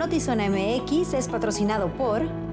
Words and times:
Notizona 0.00 0.48
MX 0.48 1.12
es 1.12 1.28
patrocinado 1.28 1.92
por... 1.92 2.49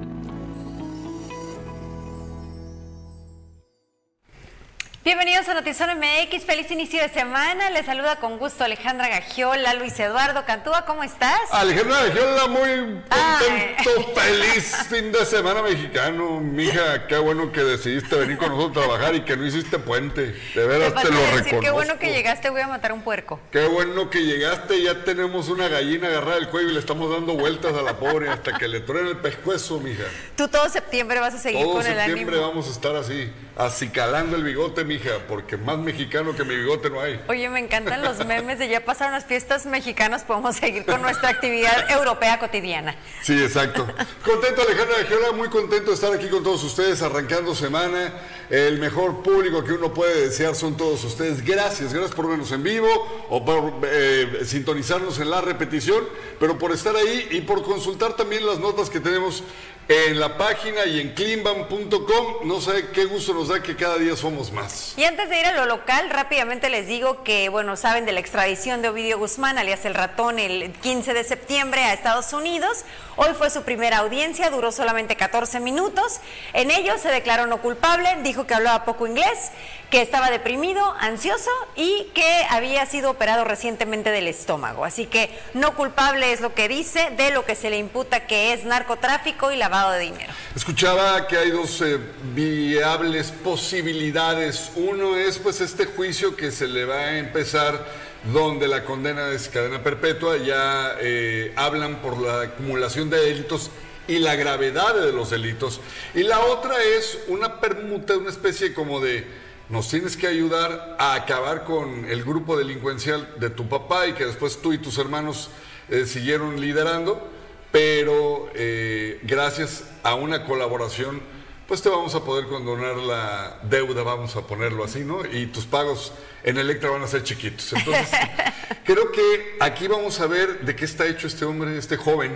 A 5.48 5.54
Notizón 5.54 5.90
MX, 5.98 6.44
feliz 6.44 6.70
inicio 6.72 7.02
de 7.02 7.08
semana. 7.08 7.70
Les 7.70 7.86
saluda 7.86 8.18
con 8.18 8.38
gusto 8.38 8.66
Alejandra 8.66 9.08
Gagiola, 9.08 9.76
Luis 9.76 9.98
Eduardo 9.98 10.44
Cantúa, 10.46 10.84
¿cómo 10.86 11.04
estás? 11.04 11.40
Alejandra 11.52 12.04
Gagiola, 12.04 12.48
muy 12.48 13.02
contento, 13.08 14.14
feliz 14.20 14.76
fin 14.90 15.10
de 15.14 15.26
semana 15.26 15.62
mexicano. 15.62 16.42
Mija, 16.42 17.08
qué 17.08 17.18
bueno 17.18 17.54
que 17.54 17.64
decidiste 17.64 18.18
venir 18.18 18.38
con 18.38 18.50
nosotros 18.50 18.84
a 18.84 18.88
trabajar 18.88 19.16
y 19.16 19.22
que 19.22 19.38
no 19.38 19.46
hiciste 19.46 19.80
puente. 19.80 20.36
De 20.54 20.68
veras 20.68 20.94
te, 20.94 21.12
lo 21.12 21.26
reconozco. 21.28 21.60
Qué 21.62 21.72
bueno 21.72 21.98
que 21.98 22.12
llegaste, 22.12 22.50
voy 22.50 22.62
a 22.62 22.68
matar 22.68 22.92
un 22.92 23.02
puerco. 23.02 23.40
Qué 23.50 23.68
bueno 23.68 24.10
que 24.10 24.26
llegaste, 24.26 24.82
ya 24.82 25.06
tenemos 25.06 25.48
una 25.48 25.70
gallina 25.70 26.10
agarrada 26.10 26.36
del 26.36 26.50
cuello 26.50 26.72
y 26.72 26.74
le 26.74 26.80
estamos 26.82 27.10
dando 27.10 27.36
vueltas 27.36 27.74
a 27.74 27.84
la 27.84 27.98
pobre 27.98 28.28
hasta 28.28 28.58
que 28.58 28.68
le 28.68 28.82
truene 28.82 29.12
el 29.12 29.18
pescuezo, 29.20 29.80
mija. 29.80 30.04
Tú 30.36 30.50
todo 30.50 30.68
septiembre 30.68 31.22
vas 31.22 31.36
a 31.36 31.40
seguir 31.40 31.64
con 31.64 31.86
el 31.86 31.88
ánimo. 31.88 31.96
Todo 31.96 32.06
septiembre 32.06 32.40
vamos 32.40 32.68
a 32.68 32.72
estar 32.72 32.96
así, 32.98 33.32
acicalando 33.58 34.36
el 34.36 34.44
bigote, 34.44 34.86
mija 34.86 35.10
porque 35.28 35.58
más 35.58 35.80
mexicano 35.80 36.36
que 36.36 36.44
mi 36.44 36.56
bigote 36.56 36.90
no 36.90 37.02
hay. 37.02 37.20
Oye, 37.28 37.50
me 37.50 37.60
encantan 37.60 38.04
los 38.04 38.24
memes 38.26 38.60
de 38.60 38.70
ya 38.70 38.86
pasaron 38.86 39.14
las 39.14 39.26
fiestas 39.26 39.66
mexicanas, 39.66 40.24
podemos 40.24 40.56
seguir 40.58 40.86
con 40.86 41.02
nuestra 41.02 41.30
actividad 41.30 41.90
europea 41.90 42.40
cotidiana. 42.40 42.96
Sí, 43.24 43.34
exacto. 43.34 43.88
Contento, 44.24 44.62
Alejandra 44.62 45.00
de 45.00 45.06
Giola, 45.06 45.32
muy 45.32 45.50
contento 45.50 45.90
de 45.90 45.96
estar 45.96 46.14
aquí 46.14 46.28
con 46.28 46.44
todos 46.44 46.64
ustedes, 46.64 47.02
arrancando 47.02 47.56
semana. 47.56 48.14
El 48.50 48.80
mejor 48.80 49.24
público 49.24 49.64
que 49.64 49.74
uno 49.74 49.94
puede 49.94 50.28
desear 50.28 50.56
son 50.56 50.78
todos 50.78 51.04
ustedes. 51.04 51.44
Gracias, 51.44 51.94
gracias 51.94 52.16
por 52.16 52.30
vernos 52.30 52.52
en 52.52 52.64
vivo 52.64 52.88
o 53.30 53.44
por 53.44 53.82
eh, 53.84 54.44
sintonizarnos 54.46 55.20
en 55.20 55.30
la 55.30 55.42
repetición, 55.42 56.04
pero 56.40 56.58
por 56.58 56.72
estar 56.72 56.96
ahí 56.96 57.28
y 57.32 57.42
por 57.42 57.64
consultar 57.64 58.16
también 58.16 58.46
las 58.46 58.60
notas 58.60 58.90
que 58.90 59.00
tenemos 59.00 59.44
en 59.88 60.20
la 60.20 60.38
página 60.38 60.86
y 60.86 61.00
en 61.00 61.14
cleanban.com. 61.14 62.48
No 62.48 62.62
sé 62.62 62.88
qué 62.94 63.06
gusto 63.06 63.34
nos 63.34 63.47
da 63.48 63.62
que 63.62 63.76
cada 63.76 63.98
día 63.98 64.16
somos 64.16 64.52
más. 64.52 64.94
Y 64.98 65.04
antes 65.04 65.30
de 65.30 65.40
ir 65.40 65.46
a 65.46 65.54
lo 65.54 65.66
local, 65.66 66.10
rápidamente 66.10 66.70
les 66.70 66.88
digo 66.88 67.24
que, 67.24 67.50
bueno, 67.50 67.76
saben 67.76 68.06
de 68.06 68.12
la 68.12 68.20
extradición 68.20 68.82
de 68.82 68.90
Ovidio 68.90 69.18
Guzmán, 69.18 69.58
alias 69.58 69.86
el 69.86 69.94
ratón, 69.94 70.40
el 70.40 70.72
15 70.72 71.14
de 71.14 71.24
septiembre 71.24 71.84
a 71.84 71.94
Estados 71.94 72.34
Unidos. 72.34 72.86
Hoy 73.16 73.30
fue 73.38 73.50
su 73.50 73.64
primera 73.64 73.98
audiencia, 74.00 74.50
duró 74.50 74.72
solamente 74.72 75.16
14 75.16 75.60
minutos. 75.60 76.20
En 76.54 76.72
ello 76.72 76.98
se 76.98 77.10
declaró 77.10 77.48
no 77.48 77.62
culpable, 77.62 78.10
dijo 78.24 78.46
que 78.46 78.54
hablaba 78.54 78.86
poco 78.86 79.08
inglés, 79.08 79.52
que 79.90 80.02
estaba 80.02 80.30
deprimido, 80.30 80.84
ansioso 81.00 81.52
y 81.76 82.08
que 82.14 82.46
había 82.50 82.86
sido 82.86 83.12
operado 83.12 83.44
recientemente 83.46 84.12
del 84.12 84.28
estómago. 84.28 84.84
Así 84.84 85.06
que 85.06 85.30
no 85.54 85.76
culpable 85.76 86.34
es 86.34 86.42
lo 86.42 86.54
que 86.54 86.68
dice 86.68 87.12
de 87.16 87.32
lo 87.32 87.46
que 87.46 87.56
se 87.56 87.70
le 87.70 87.78
imputa 87.78 88.28
que 88.28 88.54
es 88.54 88.66
narcotráfico 88.66 89.52
y 89.52 89.58
lavado 89.58 89.92
de 89.92 90.00
dinero. 90.00 90.34
Escuchaba 90.56 91.28
que 91.28 91.38
hay 91.38 91.52
dos 91.52 91.82
eh, 91.82 92.00
viables 92.34 93.32
posibilidades. 93.32 94.72
Uno 94.76 95.16
es 95.16 95.38
pues 95.40 95.62
este 95.62 95.86
juicio 95.86 96.36
que 96.36 96.52
se 96.52 96.68
le 96.68 96.86
va 96.86 96.98
a 96.98 97.18
empezar 97.18 97.86
donde 98.34 98.68
la 98.68 98.84
condena 98.84 99.30
es 99.30 99.48
cadena 99.48 99.84
perpetua, 99.84 100.38
ya 100.38 100.98
eh, 101.00 101.54
hablan 101.56 102.02
por 102.02 102.20
la 102.20 102.42
acumulación 102.42 103.10
de 103.10 103.20
delitos 103.20 103.72
y 104.08 104.20
la 104.20 104.36
gravedad 104.36 104.96
de 104.96 105.14
los 105.14 105.30
delitos. 105.30 105.80
Y 106.14 106.24
la 106.24 106.40
otra 106.40 106.82
es 106.84 107.20
una 107.28 107.60
permuta, 107.60 108.18
una 108.18 108.30
especie 108.30 108.74
como 108.74 109.00
de 109.00 109.47
nos 109.70 109.90
tienes 109.90 110.16
que 110.16 110.28
ayudar 110.28 110.96
a 111.00 111.14
acabar 111.14 111.64
con 111.64 112.06
el 112.06 112.24
grupo 112.24 112.58
delincuencial 112.58 113.36
de 113.40 113.50
tu 113.50 113.68
papá 113.68 114.08
y 114.08 114.14
que 114.14 114.26
después 114.26 114.62
tú 114.62 114.74
y 114.74 114.78
tus 114.78 114.98
hermanos 114.98 115.50
eh, 115.90 116.06
siguieron 116.06 116.60
liderando 116.60 117.38
pero 117.72 118.50
eh, 118.56 119.20
gracias 119.24 119.84
a 120.04 120.16
una 120.16 120.46
colaboración, 120.46 121.22
pues 121.68 121.82
te 121.82 121.90
vamos 121.90 122.16
a 122.16 122.24
poder 122.24 122.48
condonar 122.48 122.96
la 122.98 123.60
deuda, 123.64 124.04
vamos 124.04 124.36
a 124.36 124.48
ponerlo 124.48 124.84
así, 124.84 125.02
¿no? 125.02 125.26
Y 125.26 125.48
tus 125.48 125.66
pagos 125.66 126.14
en 126.44 126.58
Electra 126.58 126.90
van 126.90 127.04
a 127.04 127.08
ser 127.08 127.24
chiquitos. 127.24 127.74
Entonces, 127.74 128.10
creo 128.86 129.12
que 129.12 129.58
aquí 129.60 129.88
vamos 129.88 130.20
a 130.22 130.28
ver 130.28 130.62
de 130.62 130.76
qué 130.76 130.86
está 130.86 131.06
hecho 131.06 131.28
este 131.28 131.44
hombre, 131.44 131.78
este 131.78 131.98
joven, 131.98 132.32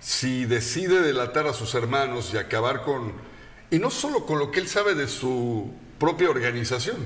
si 0.00 0.44
decide 0.44 1.00
delatar 1.00 1.46
a 1.46 1.54
sus 1.54 1.74
hermanos 1.74 2.30
y 2.34 2.36
acabar 2.36 2.82
con, 2.82 3.14
y 3.70 3.78
no 3.78 3.90
solo 3.90 4.26
con 4.26 4.38
lo 4.38 4.50
que 4.50 4.60
él 4.60 4.68
sabe 4.68 4.94
de 4.94 5.08
su 5.08 5.72
propia 6.02 6.30
organización, 6.30 6.96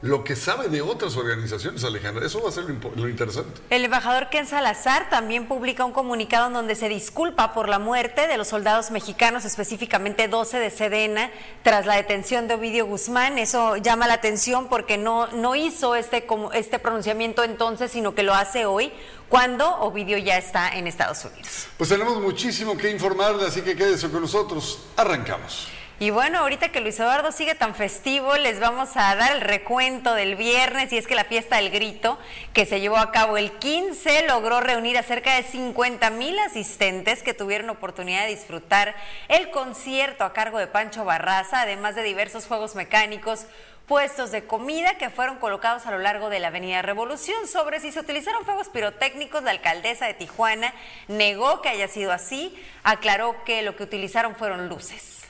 lo 0.00 0.24
que 0.24 0.34
sabe 0.34 0.66
de 0.66 0.82
otras 0.82 1.16
organizaciones, 1.16 1.84
Alejandra. 1.84 2.26
Eso 2.26 2.42
va 2.42 2.48
a 2.48 2.52
ser 2.52 2.64
lo, 2.64 3.08
interesante. 3.08 3.60
El 3.70 3.84
embajador 3.84 4.30
Ken 4.30 4.48
Salazar 4.48 5.08
también 5.10 5.46
publica 5.46 5.84
un 5.84 5.92
comunicado 5.92 6.48
en 6.48 6.54
donde 6.54 6.74
se 6.74 6.88
disculpa 6.88 7.54
por 7.54 7.68
la 7.68 7.78
muerte 7.78 8.26
de 8.26 8.36
los 8.36 8.48
soldados 8.48 8.90
mexicanos, 8.90 9.44
específicamente 9.44 10.26
12 10.26 10.58
de 10.58 10.70
Sedena, 10.70 11.30
tras 11.62 11.86
la 11.86 11.94
detención 11.94 12.48
de 12.48 12.54
Ovidio 12.54 12.84
Guzmán. 12.84 13.38
Eso 13.38 13.76
llama 13.76 14.08
la 14.08 14.14
atención 14.14 14.66
porque 14.66 14.98
no, 14.98 15.28
no 15.28 15.54
hizo 15.54 15.94
este, 15.94 16.26
este 16.54 16.80
pronunciamiento 16.80 17.44
entonces, 17.44 17.92
sino 17.92 18.12
que 18.16 18.24
lo 18.24 18.34
hace 18.34 18.66
hoy, 18.66 18.92
cuando 19.28 19.70
Ovidio 19.76 20.18
ya 20.18 20.36
está 20.36 20.76
en 20.76 20.88
Estados 20.88 21.24
Unidos. 21.24 21.68
Pues 21.78 21.90
tenemos 21.90 22.20
muchísimo 22.20 22.76
que 22.76 22.90
informarle, 22.90 23.46
así 23.46 23.62
que 23.62 23.76
quédese 23.76 24.10
con 24.10 24.22
nosotros. 24.22 24.80
Arrancamos. 24.96 25.68
Y 26.02 26.10
bueno, 26.10 26.40
ahorita 26.40 26.70
que 26.70 26.80
Luis 26.80 26.98
Eduardo 26.98 27.30
sigue 27.30 27.54
tan 27.54 27.76
festivo, 27.76 28.36
les 28.36 28.58
vamos 28.58 28.96
a 28.96 29.14
dar 29.14 29.36
el 29.36 29.40
recuento 29.40 30.14
del 30.14 30.34
viernes 30.34 30.92
y 30.92 30.98
es 30.98 31.06
que 31.06 31.14
la 31.14 31.22
fiesta 31.22 31.58
del 31.58 31.70
grito 31.70 32.18
que 32.52 32.66
se 32.66 32.80
llevó 32.80 32.96
a 32.96 33.12
cabo 33.12 33.36
el 33.36 33.52
15 33.52 34.26
logró 34.26 34.60
reunir 34.60 34.98
a 34.98 35.04
cerca 35.04 35.36
de 35.36 35.44
50 35.44 36.10
mil 36.10 36.36
asistentes 36.40 37.22
que 37.22 37.34
tuvieron 37.34 37.70
oportunidad 37.70 38.22
de 38.22 38.34
disfrutar 38.34 38.96
el 39.28 39.52
concierto 39.52 40.24
a 40.24 40.32
cargo 40.32 40.58
de 40.58 40.66
Pancho 40.66 41.04
Barraza, 41.04 41.60
además 41.60 41.94
de 41.94 42.02
diversos 42.02 42.48
juegos 42.48 42.74
mecánicos, 42.74 43.46
puestos 43.86 44.32
de 44.32 44.44
comida 44.44 44.98
que 44.98 45.08
fueron 45.08 45.36
colocados 45.36 45.86
a 45.86 45.92
lo 45.92 46.00
largo 46.00 46.30
de 46.30 46.40
la 46.40 46.48
Avenida 46.48 46.82
Revolución. 46.82 47.46
Sobre 47.46 47.78
si 47.78 47.92
se 47.92 48.00
utilizaron 48.00 48.44
fuegos 48.44 48.70
pirotécnicos, 48.70 49.44
la 49.44 49.52
alcaldesa 49.52 50.08
de 50.08 50.14
Tijuana 50.14 50.74
negó 51.06 51.62
que 51.62 51.68
haya 51.68 51.86
sido 51.86 52.10
así, 52.10 52.60
aclaró 52.82 53.44
que 53.44 53.62
lo 53.62 53.76
que 53.76 53.84
utilizaron 53.84 54.34
fueron 54.34 54.68
luces. 54.68 55.22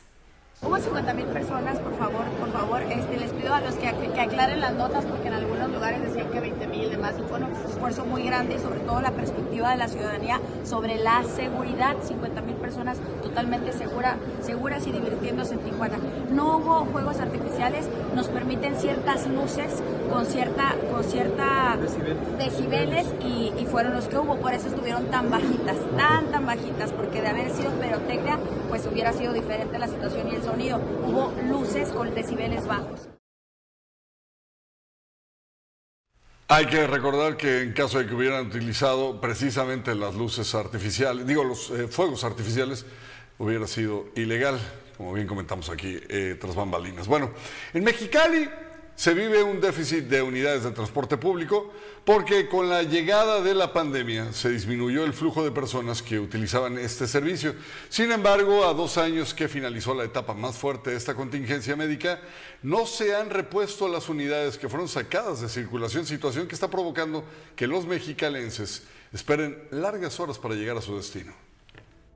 Hubo 0.64 0.79
50 0.79 1.12
mil 1.14 1.26
personas, 1.26 1.76
por 1.81 1.93
favor, 1.97 2.25
por 2.38 2.53
favor, 2.53 2.82
este, 2.82 3.17
les 3.17 3.32
pido 3.32 3.53
a 3.53 3.61
los 3.61 3.75
que, 3.75 3.88
aclaren 3.88 4.61
las 4.61 4.73
notas 4.75 5.05
porque 5.05 5.26
en 5.26 5.35
algunos 5.35 5.69
lugares 5.73 6.00
decían 6.00 6.31
que 6.31 6.38
20 6.38 6.69
mil 6.69 6.85
y 6.85 6.91
demás, 6.91 7.14
y 7.19 7.23
fue 7.23 7.38
un 7.38 7.50
esfuerzo 7.50 8.05
muy 8.05 8.23
grande 8.23 8.55
y 8.55 8.59
sobre 8.61 8.79
todo 8.81 9.00
la 9.00 9.11
perspectiva 9.11 9.73
de 9.73 9.76
la 9.76 9.88
ciudadanía 9.88 10.41
sobre 10.62 10.99
la 10.99 11.25
seguridad, 11.25 11.97
50 12.00 12.43
mil 12.43 12.55
personas 12.55 12.99
totalmente 13.23 13.73
segura, 13.73 14.17
seguras 14.41 14.87
y 14.87 14.93
divirtiéndose 14.93 15.55
en 15.55 15.61
Tijuana. 15.61 15.97
No 16.31 16.59
hubo 16.59 16.85
juegos 16.93 17.19
artificiales, 17.19 17.88
nos 18.15 18.29
permiten 18.29 18.76
ciertas 18.76 19.26
luces 19.26 19.82
con 20.12 20.26
cierta, 20.26 20.76
con 20.93 21.03
cierta 21.03 21.76
decibeles 22.38 23.06
y, 23.20 23.53
y 23.58 23.67
fueron 23.67 23.94
los 23.94 24.06
que 24.06 24.17
hubo, 24.17 24.37
por 24.37 24.55
eso 24.55 24.69
estuvieron 24.69 25.06
tan 25.06 25.29
bajitas, 25.29 25.76
tan 25.97 26.26
tan 26.26 26.47
bajitas, 26.47 26.93
porque 26.93 27.20
de 27.20 27.29
haber 27.29 27.50
sido 27.50 27.73
perotecnia, 27.73 28.38
pues 28.69 28.87
hubiera 28.87 29.12
sido 29.12 29.32
diferente 29.32 29.79
la 29.79 29.88
situación 29.88 30.29
y 30.31 30.37
el 30.37 30.43
Hubo 30.52 31.32
luces 31.49 31.88
con 31.88 32.14
decibeles 32.14 32.66
bajos. 32.66 33.08
Hay 36.49 36.66
que 36.66 36.87
recordar 36.87 37.38
que 37.38 37.62
en 37.62 37.72
caso 37.72 37.99
de 37.99 38.06
que 38.06 38.14
hubieran 38.14 38.49
utilizado 38.49 39.19
precisamente 39.19 39.94
las 39.94 40.14
luces 40.14 40.54
artificiales, 40.54 41.26
digo 41.26 41.43
los 41.43 41.70
eh, 41.70 41.88
fuegos 41.88 42.25
artificiales, 42.25 42.84
hubiera 43.38 43.66
sido 43.66 44.08
ilegal, 44.14 44.60
como 44.99 45.14
bien 45.14 45.26
comentamos 45.26 45.70
aquí 45.70 45.99
eh, 46.10 46.37
tras 46.38 46.55
bambalinas. 46.55 47.06
Bueno, 47.06 47.31
en 47.72 47.84
Mexicali 47.84 48.46
se 49.02 49.14
vive 49.14 49.43
un 49.43 49.60
déficit 49.60 50.04
de 50.04 50.22
unidades 50.22 50.62
de 50.62 50.70
transporte 50.70 51.16
público 51.16 51.72
porque 52.04 52.46
con 52.46 52.69
la 52.69 52.84
llegada 52.84 53.40
de 53.40 53.52
la 53.52 53.72
pandemia 53.72 54.32
se 54.32 54.49
disminuyó 54.50 55.02
el 55.02 55.12
flujo 55.12 55.43
de 55.43 55.50
personas 55.50 56.02
que 56.02 56.20
utilizaban 56.20 56.78
este 56.78 57.08
servicio. 57.08 57.56
Sin 57.88 58.12
embargo, 58.12 58.64
a 58.64 58.75
dos 58.75 58.99
años 58.99 59.34
que 59.34 59.49
finalizó 59.49 59.93
la 59.93 60.04
etapa 60.04 60.34
más 60.34 60.56
fuerte 60.56 60.90
de 60.90 60.96
esta 60.96 61.16
contingencia 61.16 61.75
médica, 61.75 62.20
no 62.62 62.87
se 62.87 63.16
han 63.16 63.31
repuesto 63.31 63.88
las 63.88 64.08
unidades 64.08 64.56
que 64.56 64.69
fueron 64.69 64.87
sacadas 64.87 65.40
de 65.40 65.48
circulación, 65.48 66.06
situación 66.06 66.46
que 66.46 66.55
está 66.55 66.70
provocando 66.70 67.25
que 67.56 67.66
los 67.66 67.84
mexicalenses 67.87 68.87
esperen 69.12 69.64
largas 69.72 70.20
horas 70.20 70.38
para 70.38 70.55
llegar 70.55 70.76
a 70.76 70.81
su 70.81 70.94
destino. 70.94 71.32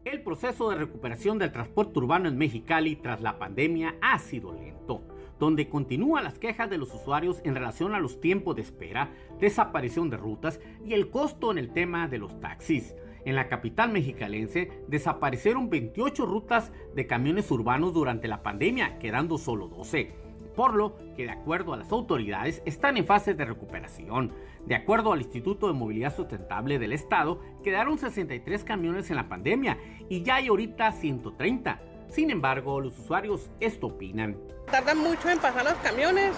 El 0.04 0.22
proceso 0.22 0.70
de 0.70 0.76
recuperación 0.76 1.36
del 1.36 1.50
transporte 1.50 1.98
urbano 1.98 2.28
en 2.28 2.38
Mexicali 2.38 2.94
tras 2.94 3.20
la 3.22 3.40
pandemia 3.40 3.96
ha 4.00 4.20
sido 4.20 4.52
lento 4.52 5.15
donde 5.38 5.68
continúan 5.68 6.24
las 6.24 6.38
quejas 6.38 6.70
de 6.70 6.78
los 6.78 6.94
usuarios 6.94 7.40
en 7.44 7.54
relación 7.54 7.94
a 7.94 8.00
los 8.00 8.20
tiempos 8.20 8.56
de 8.56 8.62
espera, 8.62 9.10
desaparición 9.38 10.10
de 10.10 10.16
rutas 10.16 10.60
y 10.84 10.94
el 10.94 11.10
costo 11.10 11.50
en 11.50 11.58
el 11.58 11.72
tema 11.72 12.08
de 12.08 12.18
los 12.18 12.40
taxis. 12.40 12.94
En 13.26 13.34
la 13.34 13.48
capital 13.48 13.90
mexicalense 13.90 14.70
desaparecieron 14.86 15.68
28 15.68 16.26
rutas 16.26 16.70
de 16.94 17.08
camiones 17.08 17.50
urbanos 17.50 17.92
durante 17.92 18.28
la 18.28 18.42
pandemia, 18.42 18.98
quedando 18.98 19.36
solo 19.36 19.68
12. 19.68 20.24
por 20.54 20.74
lo 20.74 20.96
que 21.14 21.24
de 21.24 21.32
acuerdo 21.32 21.74
a 21.74 21.76
las 21.76 21.92
autoridades 21.92 22.62
están 22.64 22.96
en 22.96 23.04
fase 23.04 23.34
de 23.34 23.44
recuperación. 23.44 24.32
De 24.64 24.74
acuerdo 24.74 25.12
al 25.12 25.20
Instituto 25.20 25.66
de 25.66 25.74
Movilidad 25.74 26.16
Sustentable 26.16 26.78
del 26.78 26.92
Estado, 26.92 27.42
quedaron 27.62 27.98
63 27.98 28.64
camiones 28.64 29.10
en 29.10 29.16
la 29.16 29.28
pandemia 29.28 29.76
y 30.08 30.22
ya 30.22 30.36
hay 30.36 30.48
ahorita 30.48 30.92
130. 30.92 31.95
Sin 32.10 32.30
embargo, 32.30 32.80
los 32.80 32.98
usuarios 32.98 33.42
esto 33.60 33.88
opinan. 33.88 34.36
Tardan 34.70 34.98
mucho 34.98 35.28
en 35.28 35.38
pasar 35.38 35.64
los 35.64 35.74
camiones 35.74 36.32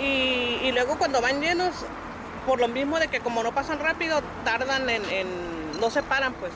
y, 0.00 0.70
luego 0.72 0.98
cuando 0.98 1.20
van 1.20 1.40
llenos, 1.40 1.72
por 2.46 2.60
lo 2.60 2.68
mismo 2.68 2.98
de 2.98 3.08
que 3.08 3.20
como 3.20 3.42
no 3.42 3.54
pasan 3.54 3.78
rápido, 3.78 4.20
tardan 4.44 4.88
en, 4.90 5.02
no 5.80 5.90
se 5.90 6.02
paran 6.02 6.34
pues. 6.34 6.52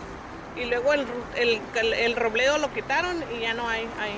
Y 0.56 0.64
luego 0.64 0.93
el, 0.93 1.06
el, 1.37 2.16
robledo 2.16 2.58
lo 2.58 2.72
quitaron 2.72 3.22
y 3.37 3.40
ya 3.40 3.55
no 3.55 3.69
hay, 3.69 3.88
hay. 4.00 4.12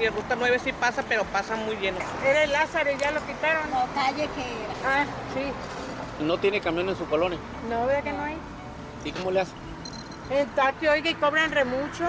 Y 0.00 0.04
el 0.04 0.12
Ruta 0.12 0.36
9 0.36 0.58
sí 0.58 0.72
pasa, 0.72 1.02
pero 1.08 1.24
pasa 1.24 1.56
muy 1.56 1.76
lleno. 1.76 1.98
Era 2.24 2.44
el 2.44 2.52
Lázaro 2.52 2.90
y 2.90 2.96
ya 2.96 3.10
lo 3.10 3.20
quitaron. 3.26 3.70
No, 3.70 3.86
calle 3.94 4.28
que 4.34 4.40
era. 4.42 5.02
Ah, 5.02 5.04
sí. 5.34 6.24
¿No 6.24 6.38
tiene 6.38 6.60
camión 6.60 6.88
en 6.90 6.96
su 6.96 7.06
colonia? 7.06 7.38
No, 7.68 7.86
vea 7.86 8.02
que 8.02 8.12
no 8.12 8.22
hay. 8.22 8.36
¿Y 9.04 9.12
cómo 9.12 9.30
le 9.30 9.40
hace? 9.40 9.52
El 10.30 10.46
taxi, 10.48 10.86
oiga, 10.86 11.10
y 11.10 11.14
cobran 11.14 11.50
remucho 11.50 12.04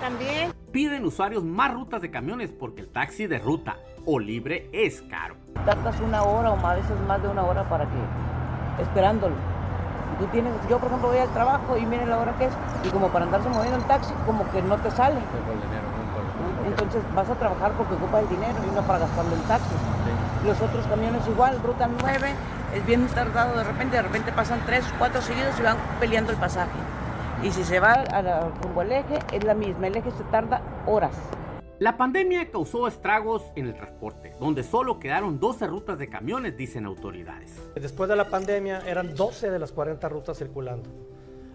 también. 0.00 0.53
Piden 0.74 1.04
usuarios 1.04 1.44
más 1.44 1.72
rutas 1.72 2.02
de 2.02 2.10
camiones 2.10 2.50
porque 2.50 2.80
el 2.80 2.88
taxi 2.88 3.28
de 3.28 3.38
ruta 3.38 3.76
o 4.04 4.18
libre 4.18 4.68
es 4.72 5.02
caro. 5.02 5.36
Tardas 5.64 6.00
una 6.00 6.24
hora 6.24 6.50
o 6.50 6.66
a 6.66 6.74
veces 6.74 6.98
más 7.06 7.22
de 7.22 7.28
una 7.28 7.44
hora 7.44 7.62
para 7.68 7.84
que, 7.84 8.82
esperándolo. 8.82 9.36
Tú 10.18 10.26
tienes, 10.32 10.52
yo 10.68 10.80
por 10.80 10.88
ejemplo 10.88 11.10
voy 11.10 11.18
al 11.18 11.32
trabajo 11.32 11.78
y 11.78 11.86
miren 11.86 12.10
la 12.10 12.18
hora 12.18 12.36
que 12.36 12.46
es, 12.46 12.52
y 12.82 12.88
como 12.88 13.06
para 13.10 13.24
andarse 13.24 13.48
moviendo 13.50 13.76
el 13.76 13.84
taxi, 13.84 14.12
como 14.26 14.50
que 14.50 14.62
no 14.62 14.76
te 14.78 14.90
sale. 14.90 15.20
Entonces 16.66 17.04
vas 17.14 17.30
a 17.30 17.36
trabajar 17.36 17.70
porque 17.78 17.94
ocupa 17.94 18.18
el 18.18 18.28
dinero 18.28 18.56
y 18.68 18.74
no 18.74 18.82
para 18.82 18.98
gastarlo 18.98 19.32
en 19.32 19.42
taxi. 19.42 19.76
Los 20.44 20.60
otros 20.60 20.84
camiones 20.88 21.24
igual, 21.28 21.60
ruta 21.62 21.88
9, 22.00 22.34
es 22.74 22.84
bien 22.84 23.06
tardado 23.14 23.56
de 23.56 23.62
repente, 23.62 23.94
de 23.94 24.02
repente 24.02 24.32
pasan 24.32 24.58
tres, 24.66 24.84
cuatro 24.98 25.22
seguidos 25.22 25.54
y 25.56 25.62
van 25.62 25.76
peleando 26.00 26.32
el 26.32 26.38
pasaje. 26.38 26.72
Y 27.44 27.52
si 27.52 27.62
se 27.62 27.78
va 27.78 27.92
a 27.92 28.48
rumbo 28.62 28.80
al 28.80 28.90
eje, 28.90 29.18
es 29.30 29.44
la 29.44 29.52
misma, 29.52 29.88
el 29.88 29.96
eje 29.98 30.10
se 30.12 30.24
tarda 30.24 30.62
horas. 30.86 31.14
La 31.78 31.98
pandemia 31.98 32.50
causó 32.50 32.88
estragos 32.88 33.42
en 33.54 33.66
el 33.66 33.74
transporte, 33.74 34.32
donde 34.40 34.62
solo 34.62 34.98
quedaron 34.98 35.38
12 35.38 35.66
rutas 35.66 35.98
de 35.98 36.08
camiones, 36.08 36.56
dicen 36.56 36.86
autoridades. 36.86 37.60
Después 37.74 38.08
de 38.08 38.16
la 38.16 38.30
pandemia 38.30 38.80
eran 38.86 39.14
12 39.14 39.50
de 39.50 39.58
las 39.58 39.72
40 39.72 40.08
rutas 40.08 40.38
circulando. 40.38 40.88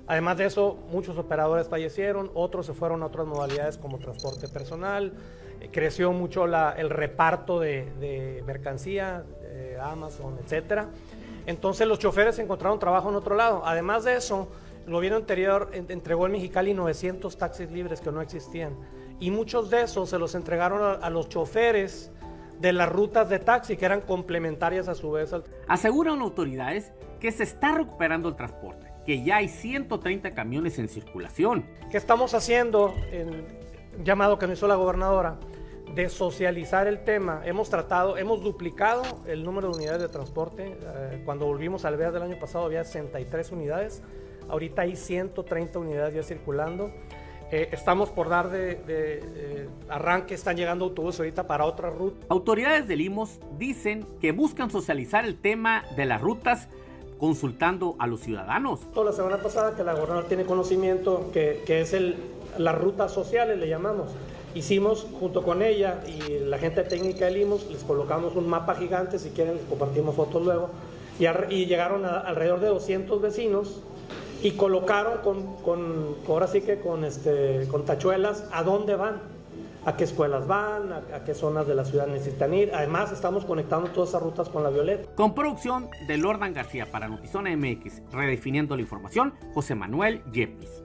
Además 0.05 0.37
de 0.37 0.45
eso, 0.45 0.77
muchos 0.91 1.17
operadores 1.17 1.67
fallecieron, 1.67 2.29
otros 2.35 2.67
se 2.67 2.73
fueron 2.73 3.01
a 3.01 3.07
otras 3.07 3.25
modalidades 3.25 3.79
como 3.79 3.97
transporte 3.97 4.47
personal, 4.47 5.13
eh, 5.59 5.69
creció 5.71 6.13
mucho 6.13 6.45
el 6.45 6.89
reparto 6.91 7.59
de, 7.59 8.43
mercancía, 8.45 9.23
eh, 9.41 9.75
Amazon, 9.81 10.37
etc. 10.45 10.83
Entonces 11.47 11.87
los 11.87 11.97
choferes 11.97 12.37
encontraron 12.37 12.77
trabajo 12.77 13.09
en 13.09 13.15
otro 13.15 13.35
lado. 13.35 13.63
Además 13.65 14.03
de 14.03 14.17
eso, 14.17 14.49
gobierno 14.91 15.17
anterior 15.17 15.71
entregó 15.73 16.25
en 16.25 16.33
Mexicali 16.33 16.73
900 16.73 17.37
taxis 17.37 17.71
libres 17.71 18.01
que 18.01 18.11
no 18.11 18.21
existían 18.21 18.75
y 19.19 19.31
muchos 19.31 19.69
de 19.69 19.83
esos 19.83 20.09
se 20.09 20.17
los 20.17 20.35
entregaron 20.35 20.99
a, 21.01 21.09
los 21.09 21.27
choferes 21.29 22.11
de 22.59 22.73
las 22.73 22.89
rutas 22.89 23.29
de 23.29 23.39
taxi 23.39 23.77
que 23.77 23.85
eran 23.85 24.01
complementarias 24.01 24.87
a 24.87 24.95
su 24.95 25.11
vez. 25.11 25.33
Aseguran 25.67 26.21
autoridades 26.21 26.93
que 27.19 27.31
se 27.31 27.43
está 27.43 27.73
recuperando 27.73 28.29
el 28.29 28.35
transporte, 28.35 28.91
que 29.05 29.23
ya 29.23 29.37
hay 29.37 29.49
130 29.49 30.33
camiones 30.33 30.79
en 30.79 30.87
circulación. 30.87 31.65
¿Qué 31.91 31.97
estamos 31.97 32.33
haciendo? 32.33 32.93
En 33.11 33.45
llamado 34.03 34.39
que 34.39 34.47
nos 34.47 34.57
hizo 34.57 34.67
la 34.67 34.75
gobernadora 34.75 35.37
de 35.93 36.09
socializar 36.09 36.87
el 36.87 37.03
tema. 37.03 37.41
Hemos 37.45 37.69
tratado, 37.69 38.17
hemos 38.17 38.41
duplicado 38.41 39.03
el 39.27 39.43
número 39.43 39.69
de 39.69 39.77
unidades 39.77 40.01
de 40.01 40.09
transporte. 40.09 40.77
Eh, 40.81 41.21
cuando 41.25 41.45
volvimos 41.45 41.85
al 41.85 41.97
ver 41.97 42.11
del 42.11 42.23
año 42.23 42.39
pasado 42.39 42.65
había 42.65 42.83
63 42.83 43.51
unidades. 43.51 44.01
Ahorita 44.49 44.83
hay 44.83 44.95
130 44.95 45.79
unidades 45.79 46.15
ya 46.15 46.23
circulando. 46.23 46.91
Eh, 47.51 47.69
estamos 47.71 48.09
por 48.09 48.29
dar 48.29 48.49
de, 48.51 49.67
arranque, 49.89 50.35
están 50.35 50.55
llegando 50.55 50.85
autobuses 50.85 51.19
ahorita 51.19 51.47
para 51.47 51.65
otra 51.65 51.89
ruta. 51.89 52.25
Autoridades 52.29 52.87
de 52.87 52.95
Limos 52.95 53.39
dicen 53.57 54.05
que 54.21 54.31
buscan 54.31 54.69
socializar 54.69 55.25
el 55.25 55.35
tema 55.39 55.83
de 55.95 56.05
las 56.05 56.21
rutas 56.21 56.67
consultando 57.17 57.95
a 57.99 58.07
los 58.07 58.21
ciudadanos. 58.21 58.81
La 58.95 59.11
semana 59.11 59.37
pasada 59.37 59.75
que 59.75 59.83
la 59.83 59.93
gobernadora 59.93 60.27
tiene 60.27 60.45
conocimiento 60.45 61.31
que, 61.33 61.63
que 61.65 61.81
es 61.81 61.93
el, 61.93 62.15
las 62.57 62.77
rutas 62.77 63.11
sociales, 63.11 63.57
le 63.57 63.67
llamamos. 63.67 64.09
Hicimos 64.55 65.07
junto 65.19 65.43
con 65.43 65.61
ella 65.61 66.01
y 66.07 66.39
la 66.39 66.57
gente 66.57 66.83
técnica 66.83 67.25
de 67.25 67.31
Limos, 67.31 67.69
les 67.69 67.83
colocamos 67.83 68.35
un 68.35 68.47
mapa 68.47 68.75
gigante, 68.75 69.19
si 69.19 69.29
quieren 69.29 69.57
compartimos 69.69 70.15
fotos 70.15 70.43
luego, 70.43 70.69
y, 71.19 71.25
y 71.53 71.65
llegaron 71.65 72.05
a, 72.05 72.19
alrededor 72.19 72.59
de 72.59 72.67
200 72.67 73.21
vecinos 73.21 73.81
y 74.41 74.51
colocaron 74.51 75.19
con, 75.19 75.55
con, 75.57 76.15
ahora 76.27 76.47
sí 76.47 76.61
que 76.61 76.79
con, 76.79 77.03
este, 77.03 77.67
con 77.69 77.85
tachuelas 77.85 78.47
a 78.51 78.63
dónde 78.63 78.95
van, 78.95 79.21
a 79.85 79.97
qué 79.97 80.03
escuelas 80.03 80.47
van, 80.47 80.93
a, 80.93 81.23
qué 81.25 81.33
zonas 81.33 81.67
de 81.67 81.75
la 81.75 81.85
ciudad 81.85 82.07
necesitan 82.07 82.53
ir. 82.53 82.71
Además, 82.73 83.11
estamos 83.11 83.45
conectando 83.45 83.89
todas 83.89 84.09
esas 84.09 84.21
rutas 84.21 84.49
con 84.49 84.63
la 84.63 84.69
Violeta. 84.69 85.09
Con 85.15 85.33
producción 85.33 85.89
de 86.07 86.17
Lordan 86.17 86.53
García 86.53 86.89
para 86.89 87.07
Notizona 87.07 87.55
MX, 87.55 88.01
redefiniendo 88.11 88.75
la 88.75 88.81
información, 88.81 89.33
José 89.53 89.75
Manuel 89.75 90.21
Yepis. 90.31 90.83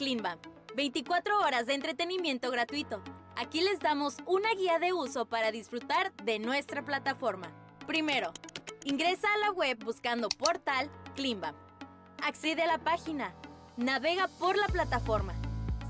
Cleanbam, 0.00 0.38
24 0.76 1.40
horas 1.40 1.66
de 1.66 1.74
entretenimiento 1.74 2.50
gratuito. 2.50 3.02
Aquí 3.36 3.60
les 3.60 3.80
damos 3.80 4.16
una 4.24 4.48
guía 4.54 4.78
de 4.78 4.94
uso 4.94 5.26
para 5.26 5.52
disfrutar 5.52 6.14
de 6.24 6.38
nuestra 6.38 6.82
plataforma. 6.82 7.48
Primero, 7.86 8.32
ingresa 8.84 9.28
a 9.30 9.38
la 9.40 9.52
web 9.52 9.78
buscando 9.84 10.30
portal 10.30 10.90
Cleanbam. 11.16 11.54
Accede 12.24 12.62
a 12.62 12.66
la 12.66 12.78
página, 12.78 13.34
navega 13.76 14.28
por 14.38 14.56
la 14.56 14.68
plataforma, 14.68 15.34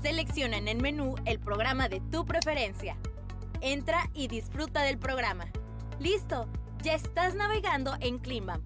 selecciona 0.01 0.57
en 0.57 0.67
el 0.67 0.81
menú 0.81 1.15
el 1.23 1.39
programa 1.39 1.87
de 1.87 2.01
tu 2.11 2.25
preferencia. 2.25 2.97
Entra 3.61 4.09
y 4.13 4.27
disfruta 4.27 4.81
del 4.81 4.97
programa. 4.97 5.45
¡Listo! 6.01 6.49
Ya 6.83 6.95
estás 6.95 7.33
navegando 7.33 7.95
en 8.01 8.19
Cleanbam. 8.19 8.61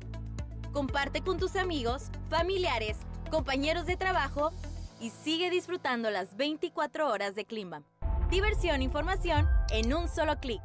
Comparte 0.74 1.22
con 1.22 1.38
tus 1.38 1.56
amigos, 1.56 2.06
familiares, 2.32 2.98
compañeros 3.30 3.86
de 3.86 3.96
trabajo 3.96 4.52
y 5.00 5.10
sigue 5.10 5.50
disfrutando 5.50 6.10
las 6.10 6.36
24 6.38 7.10
horas 7.10 7.36
de 7.36 7.46
Clima. 7.46 7.84
Diversión 8.30 8.82
e 8.82 8.84
información 8.84 9.48
en 9.72 9.94
un 9.94 10.08
solo 10.08 10.40
clic. 10.40 10.62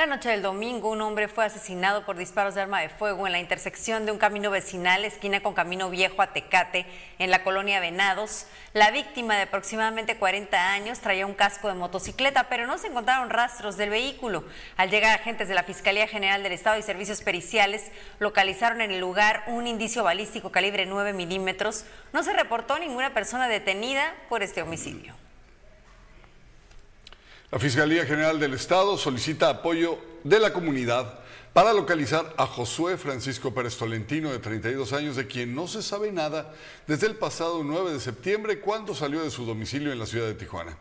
La 0.00 0.06
noche 0.06 0.30
del 0.30 0.40
domingo, 0.40 0.88
un 0.88 1.02
hombre 1.02 1.28
fue 1.28 1.44
asesinado 1.44 2.06
por 2.06 2.16
disparos 2.16 2.54
de 2.54 2.62
arma 2.62 2.80
de 2.80 2.88
fuego 2.88 3.26
en 3.26 3.32
la 3.32 3.38
intersección 3.38 4.06
de 4.06 4.12
un 4.12 4.16
camino 4.16 4.50
vecinal, 4.50 5.04
esquina 5.04 5.42
con 5.42 5.52
Camino 5.52 5.90
Viejo 5.90 6.22
a 6.22 6.32
Tecate, 6.32 6.86
en 7.18 7.30
la 7.30 7.44
colonia 7.44 7.80
Venados. 7.80 8.46
La 8.72 8.92
víctima 8.92 9.36
de 9.36 9.42
aproximadamente 9.42 10.16
40 10.16 10.72
años 10.72 11.00
traía 11.00 11.26
un 11.26 11.34
casco 11.34 11.68
de 11.68 11.74
motocicleta, 11.74 12.44
pero 12.48 12.66
no 12.66 12.78
se 12.78 12.86
encontraron 12.86 13.28
rastros 13.28 13.76
del 13.76 13.90
vehículo. 13.90 14.42
Al 14.78 14.88
llegar 14.88 15.20
agentes 15.20 15.48
de 15.48 15.54
la 15.54 15.64
Fiscalía 15.64 16.08
General 16.08 16.42
del 16.42 16.52
Estado 16.52 16.78
y 16.78 16.82
servicios 16.82 17.20
periciales, 17.20 17.92
localizaron 18.20 18.80
en 18.80 18.92
el 18.92 19.00
lugar 19.00 19.44
un 19.48 19.66
indicio 19.66 20.02
balístico 20.02 20.50
calibre 20.50 20.86
9 20.86 21.12
milímetros. 21.12 21.84
No 22.14 22.22
se 22.22 22.32
reportó 22.32 22.78
ninguna 22.78 23.12
persona 23.12 23.48
detenida 23.48 24.14
por 24.30 24.42
este 24.42 24.62
homicidio. 24.62 25.14
La 27.52 27.58
Fiscalía 27.58 28.06
General 28.06 28.38
del 28.38 28.54
Estado 28.54 28.96
solicita 28.96 29.48
apoyo 29.48 29.98
de 30.22 30.38
la 30.38 30.52
comunidad 30.52 31.18
para 31.52 31.72
localizar 31.72 32.32
a 32.36 32.46
Josué 32.46 32.96
Francisco 32.96 33.52
Pérez 33.52 33.76
Tolentino, 33.76 34.30
de 34.30 34.38
32 34.38 34.92
años, 34.92 35.16
de 35.16 35.26
quien 35.26 35.52
no 35.52 35.66
se 35.66 35.82
sabe 35.82 36.12
nada 36.12 36.54
desde 36.86 37.08
el 37.08 37.16
pasado 37.16 37.64
9 37.64 37.92
de 37.92 37.98
septiembre, 37.98 38.60
cuando 38.60 38.94
salió 38.94 39.24
de 39.24 39.32
su 39.32 39.44
domicilio 39.44 39.90
en 39.90 39.98
la 39.98 40.06
ciudad 40.06 40.28
de 40.28 40.34
Tijuana. 40.34 40.78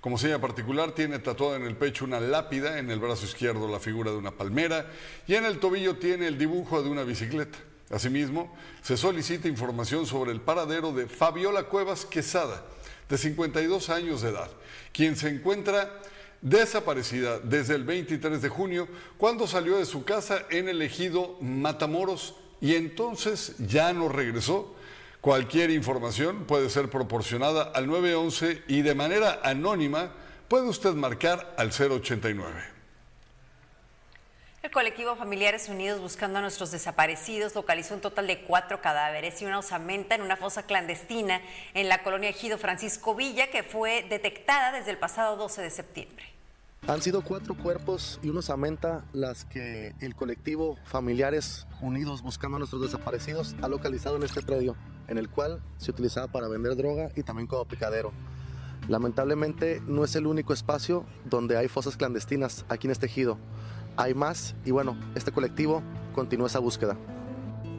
Como 0.00 0.18
seña 0.18 0.40
particular, 0.40 0.90
tiene 0.90 1.20
tatuada 1.20 1.54
en 1.54 1.62
el 1.62 1.76
pecho 1.76 2.04
una 2.04 2.18
lápida, 2.18 2.80
en 2.80 2.90
el 2.90 2.98
brazo 2.98 3.24
izquierdo 3.24 3.68
la 3.68 3.78
figura 3.78 4.10
de 4.10 4.16
una 4.16 4.32
palmera 4.32 4.86
y 5.28 5.36
en 5.36 5.44
el 5.44 5.60
tobillo 5.60 5.98
tiene 5.98 6.26
el 6.26 6.36
dibujo 6.36 6.82
de 6.82 6.88
una 6.88 7.04
bicicleta. 7.04 7.58
Asimismo, 7.90 8.52
se 8.82 8.96
solicita 8.96 9.46
información 9.46 10.04
sobre 10.04 10.32
el 10.32 10.40
paradero 10.40 10.90
de 10.90 11.06
Fabiola 11.06 11.62
Cuevas 11.62 12.04
Quesada, 12.04 12.64
de 13.08 13.18
52 13.18 13.90
años 13.90 14.22
de 14.22 14.30
edad, 14.30 14.50
quien 14.92 15.16
se 15.16 15.28
encuentra 15.28 16.00
desaparecida 16.40 17.40
desde 17.40 17.74
el 17.74 17.84
23 17.84 18.40
de 18.40 18.48
junio, 18.48 18.88
cuando 19.16 19.46
salió 19.46 19.78
de 19.78 19.86
su 19.86 20.04
casa 20.04 20.44
en 20.50 20.68
el 20.68 20.82
ejido 20.82 21.36
Matamoros 21.40 22.36
y 22.60 22.74
entonces 22.74 23.54
ya 23.58 23.92
no 23.92 24.08
regresó. 24.08 24.74
Cualquier 25.20 25.70
información 25.70 26.44
puede 26.44 26.70
ser 26.70 26.90
proporcionada 26.90 27.62
al 27.62 27.88
911 27.88 28.62
y 28.68 28.82
de 28.82 28.94
manera 28.94 29.40
anónima 29.42 30.12
puede 30.46 30.68
usted 30.68 30.92
marcar 30.94 31.54
al 31.58 31.70
089. 31.70 32.77
El 34.60 34.72
colectivo 34.72 35.14
Familiares 35.14 35.68
Unidos 35.68 36.00
Buscando 36.00 36.40
a 36.40 36.42
Nuestros 36.42 36.72
Desaparecidos 36.72 37.54
localizó 37.54 37.94
un 37.94 38.00
total 38.00 38.26
de 38.26 38.40
cuatro 38.40 38.80
cadáveres 38.82 39.40
y 39.40 39.44
una 39.44 39.60
osamenta 39.60 40.16
en 40.16 40.20
una 40.20 40.36
fosa 40.36 40.64
clandestina 40.64 41.40
en 41.74 41.88
la 41.88 42.02
colonia 42.02 42.30
Ejido 42.30 42.58
Francisco 42.58 43.14
Villa 43.14 43.50
que 43.52 43.62
fue 43.62 44.04
detectada 44.10 44.72
desde 44.72 44.90
el 44.90 44.98
pasado 44.98 45.36
12 45.36 45.62
de 45.62 45.70
septiembre. 45.70 46.24
Han 46.88 47.00
sido 47.00 47.22
cuatro 47.22 47.56
cuerpos 47.56 48.18
y 48.20 48.30
una 48.30 48.40
osamenta 48.40 49.04
las 49.12 49.44
que 49.44 49.94
el 50.00 50.16
colectivo 50.16 50.76
Familiares 50.86 51.68
Unidos 51.80 52.22
Buscando 52.22 52.56
a 52.56 52.58
Nuestros 52.58 52.82
Desaparecidos 52.82 53.54
ha 53.62 53.68
localizado 53.68 54.16
en 54.16 54.24
este 54.24 54.42
predio, 54.42 54.74
en 55.06 55.18
el 55.18 55.28
cual 55.28 55.62
se 55.76 55.92
utilizaba 55.92 56.26
para 56.26 56.48
vender 56.48 56.74
droga 56.74 57.10
y 57.14 57.22
también 57.22 57.46
como 57.46 57.64
picadero. 57.64 58.12
Lamentablemente 58.88 59.80
no 59.86 60.02
es 60.02 60.16
el 60.16 60.26
único 60.26 60.52
espacio 60.52 61.04
donde 61.26 61.56
hay 61.56 61.68
fosas 61.68 61.96
clandestinas 61.96 62.64
aquí 62.68 62.88
en 62.88 62.90
este 62.90 63.06
ejido 63.06 63.38
hay 63.98 64.14
más 64.14 64.54
y 64.64 64.70
bueno, 64.70 64.96
este 65.14 65.32
colectivo 65.32 65.82
continúa 66.14 66.46
esa 66.46 66.60
búsqueda. 66.60 66.96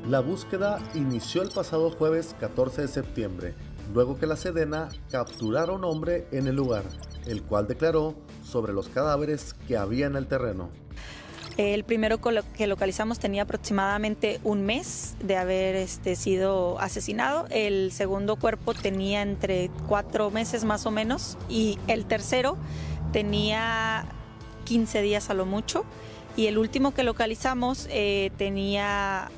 La 0.07 0.19
búsqueda 0.19 0.79
inició 0.93 1.41
el 1.41 1.49
pasado 1.49 1.89
jueves 1.91 2.35
14 2.39 2.83
de 2.83 2.87
septiembre, 2.89 3.53
luego 3.93 4.19
que 4.19 4.27
la 4.27 4.35
Sedena 4.35 4.89
capturara 5.09 5.71
a 5.71 5.75
un 5.75 5.85
hombre 5.85 6.27
en 6.31 6.47
el 6.47 6.55
lugar, 6.55 6.83
el 7.25 7.41
cual 7.41 7.67
declaró 7.67 8.15
sobre 8.43 8.73
los 8.73 8.89
cadáveres 8.89 9.55
que 9.67 9.77
había 9.77 10.07
en 10.07 10.15
el 10.17 10.27
terreno. 10.27 10.69
El 11.57 11.83
primero 11.83 12.19
que 12.55 12.67
localizamos 12.67 13.19
tenía 13.19 13.43
aproximadamente 13.43 14.39
un 14.43 14.65
mes 14.65 15.15
de 15.21 15.35
haber 15.35 15.75
este, 15.75 16.15
sido 16.15 16.79
asesinado. 16.79 17.47
El 17.49 17.91
segundo 17.91 18.37
cuerpo 18.37 18.73
tenía 18.73 19.21
entre 19.21 19.69
cuatro 19.87 20.31
meses 20.31 20.63
más 20.63 20.85
o 20.85 20.91
menos. 20.91 21.37
Y 21.49 21.77
el 21.87 22.05
tercero 22.05 22.55
tenía 23.11 24.05
15 24.63 25.01
días 25.01 25.29
a 25.29 25.33
lo 25.33 25.45
mucho 25.45 25.83
y 26.39 26.47
el 26.47 26.57
último 26.57 26.93
que 26.93 27.03
localizamos 27.03 27.85
eh, 27.91 28.31
tenía 28.37 29.29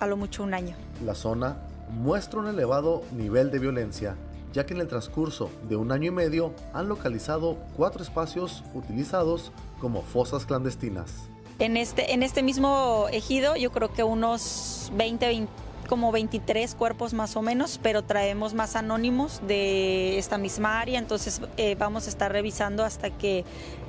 a 0.00 0.06
lo 0.06 0.16
mucho 0.16 0.42
un 0.42 0.54
año. 0.54 0.74
La 1.04 1.14
zona 1.14 1.58
muestra 1.90 2.40
un 2.40 2.48
elevado 2.48 3.02
nivel 3.12 3.50
de 3.50 3.58
violencia, 3.58 4.16
ya 4.54 4.64
que 4.64 4.72
en 4.72 4.80
el 4.80 4.88
transcurso 4.88 5.50
de 5.68 5.76
un 5.76 5.92
año 5.92 6.06
y 6.06 6.12
medio 6.12 6.54
han 6.72 6.88
localizado 6.88 7.58
cuatro 7.76 8.02
espacios 8.02 8.64
utilizados 8.72 9.52
como 9.82 10.00
fosas 10.00 10.46
clandestinas. 10.46 11.28
En 11.58 11.76
este, 11.76 12.14
en 12.14 12.22
este 12.22 12.42
mismo 12.42 13.06
ejido 13.12 13.56
yo 13.56 13.70
creo 13.70 13.92
que 13.92 14.02
unos 14.02 14.90
20, 14.94 15.26
20 15.26 15.52
como 15.86 16.10
23 16.10 16.74
cuerpos 16.74 17.12
más 17.12 17.36
o 17.36 17.42
menos, 17.42 17.78
pero 17.82 18.02
traemos 18.02 18.54
más 18.54 18.76
anónimos 18.76 19.40
de 19.46 20.18
esta 20.18 20.38
misma 20.38 20.80
área, 20.80 20.98
entonces 20.98 21.40
eh, 21.58 21.76
vamos 21.78 22.06
a 22.06 22.08
estar 22.08 22.32
revisando 22.32 22.82
hasta 22.82 23.10
que 23.10 23.44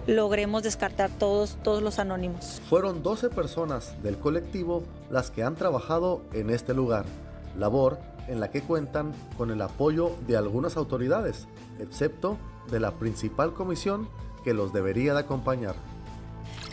logremos 0.07 0.63
descartar 0.63 1.11
todos, 1.11 1.57
todos 1.63 1.83
los 1.83 1.99
anónimos. 1.99 2.61
Fueron 2.69 3.03
12 3.03 3.29
personas 3.29 4.01
del 4.01 4.17
colectivo 4.17 4.83
las 5.11 5.29
que 5.29 5.43
han 5.43 5.55
trabajado 5.55 6.23
en 6.33 6.49
este 6.49 6.73
lugar, 6.73 7.05
labor 7.57 7.99
en 8.27 8.39
la 8.39 8.49
que 8.49 8.61
cuentan 8.61 9.13
con 9.37 9.51
el 9.51 9.61
apoyo 9.61 10.11
de 10.27 10.37
algunas 10.37 10.77
autoridades, 10.77 11.47
excepto 11.79 12.37
de 12.71 12.79
la 12.79 12.91
principal 12.91 13.53
comisión 13.53 14.09
que 14.43 14.53
los 14.53 14.73
debería 14.73 15.13
de 15.13 15.19
acompañar. 15.19 15.75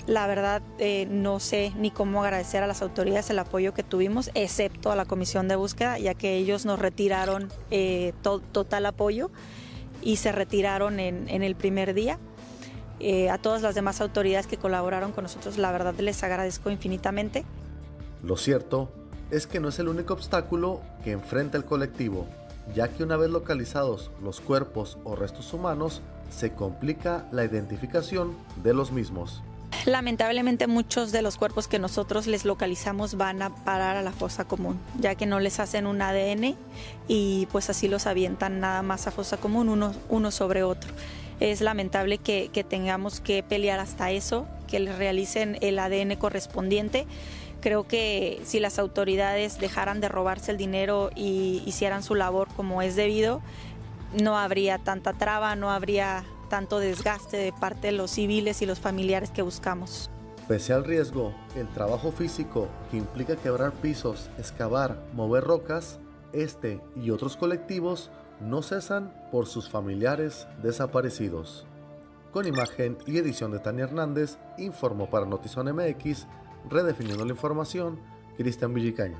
La 0.07 0.27
verdad, 0.27 0.61
eh, 0.79 1.07
no 1.11 1.41
sé 1.41 1.73
ni 1.77 1.91
cómo 1.91 2.23
agradecer 2.23 2.63
a 2.63 2.67
las 2.67 2.83
autoridades 2.83 3.31
el 3.31 3.39
apoyo 3.39 3.73
que 3.73 3.83
tuvimos, 3.83 4.31
excepto 4.35 4.93
a 4.93 4.97
la 4.97 5.07
comisión 5.07 5.49
de 5.49 5.57
búsqueda, 5.57 5.99
ya 5.99 6.15
que 6.15 6.37
ellos 6.37 6.67
nos 6.67 6.79
retiraron 6.79 7.49
eh, 7.71 8.13
total 8.23 8.85
apoyo 8.85 9.31
y 10.03 10.17
se 10.17 10.31
retiraron 10.31 11.01
en, 11.01 11.43
el 11.43 11.57
primer 11.57 11.95
día. 11.95 12.19
Eh, 13.07 13.29
a 13.29 13.37
todas 13.37 13.61
las 13.61 13.75
demás 13.75 14.01
autoridades 14.01 14.47
que 14.47 14.57
colaboraron 14.57 15.13
con 15.13 15.25
nosotros, 15.25 15.59
la 15.59 15.71
verdad 15.71 15.93
les 15.99 16.25
agradezco 16.25 16.71
infinitamente. 16.71 17.45
Lo 18.23 18.39
cierto 18.39 18.89
es 19.31 19.47
que 19.47 19.61
no 19.61 19.69
es 19.69 19.79
el 19.79 19.89
único 19.89 20.15
obstáculo 20.15 20.81
que 21.05 21.13
enfrenta 21.13 21.59
el 21.59 21.67
colectivo, 21.67 22.27
ya 22.75 22.89
que 22.89 23.03
una 23.03 23.19
vez 23.19 23.29
localizados 23.29 24.11
los 24.23 24.41
cuerpos 24.41 24.97
o 25.05 25.17
restos 25.17 25.53
humanos, 25.53 26.01
se 26.31 26.53
complica 26.55 27.29
la 27.31 27.45
identificación 27.45 28.35
de 28.63 28.73
los 28.73 28.91
mismos. 28.91 29.43
Lamentablemente 29.85 30.67
muchos 30.67 31.13
de 31.13 31.21
los 31.21 31.37
cuerpos 31.37 31.69
que 31.69 31.79
nosotros 31.79 32.27
les 32.27 32.47
localizamos 32.47 33.17
van 33.17 33.43
a 33.43 33.55
parar 33.55 33.99
a 33.99 34.03
la 34.03 34.13
fosa 34.13 34.47
común, 34.47 34.81
ya 34.99 35.15
que 35.15 35.27
no 35.27 35.41
les 35.41 35.61
hacen 35.61 35.87
un 35.87 36.01
ADN 36.01 36.57
y 37.07 37.49
pues 37.53 37.69
así 37.69 37.87
los 37.87 38.07
avientan 38.07 38.61
nada 38.61 38.81
más 38.81 39.07
a 39.07 39.11
fosa 39.11 39.37
común 39.37 39.69
uno, 40.09 40.31
sobre 40.31 40.63
otro. 40.63 40.91
Es 41.41 41.61
lamentable 41.61 42.19
que, 42.19 42.49
tengamos 42.69 43.21
que 43.21 43.43
pelear 43.43 43.81
hasta 43.81 44.11
eso, 44.11 44.47
que 44.69 44.81
les 44.81 44.97
realicen 44.97 45.59
el 45.61 45.79
ADN 45.79 46.17
correspondiente. 46.17 47.07
Creo 47.61 47.87
que 47.87 48.41
si 48.45 48.61
las 48.61 48.79
autoridades 48.79 49.59
dejaran 49.59 50.01
de 50.01 50.09
robarse 50.09 50.53
el 50.53 50.59
dinero 50.59 51.11
y 51.15 51.63
hicieran 51.67 52.03
su 52.03 52.15
labor 52.15 52.49
como 52.57 52.83
es 52.83 52.95
debido, 52.95 53.41
no 54.21 54.39
habría 54.39 54.79
tanta 54.79 55.13
traba, 55.15 55.57
no 55.57 55.71
habría 55.71 56.25
tanto 56.49 56.79
desgaste 56.79 57.37
de 57.37 57.53
parte 57.53 57.89
de 57.89 57.93
los 57.93 58.11
civiles 58.11 58.63
y 58.63 58.67
los 58.67 58.79
familiares 58.79 59.31
que 59.31 59.43
buscamos. 59.43 60.11
Pese 60.47 60.75
al 60.75 60.85
riesgo, 60.85 61.35
el 61.57 61.67
trabajo 61.69 62.13
físico 62.13 62.69
que 62.91 62.99
implica 62.99 63.35
quebrar 63.35 63.73
pisos, 63.73 64.31
excavar, 64.39 65.03
mover 65.15 65.43
rocas, 65.43 65.99
este 66.35 66.81
y 66.97 67.11
otros 67.11 67.37
colectivos 67.37 68.11
no 68.41 68.63
cesan 68.63 69.13
por 69.31 69.47
sus 69.47 69.69
familiares 69.69 70.47
desaparecidos. 70.63 71.67
Con 72.33 72.47
imagen 72.47 72.99
y 73.07 73.19
edición 73.19 73.53
de 73.53 73.61
Tania 73.61 73.85
Hernández, 73.85 74.39
informó 74.59 75.09
para 75.09 75.27
Notizón 75.27 75.73
MX, 75.75 76.27
redefiniendo 76.69 77.25
la 77.25 77.31
información, 77.31 78.01
Cristian 78.37 78.75
Villicaña. 78.75 79.19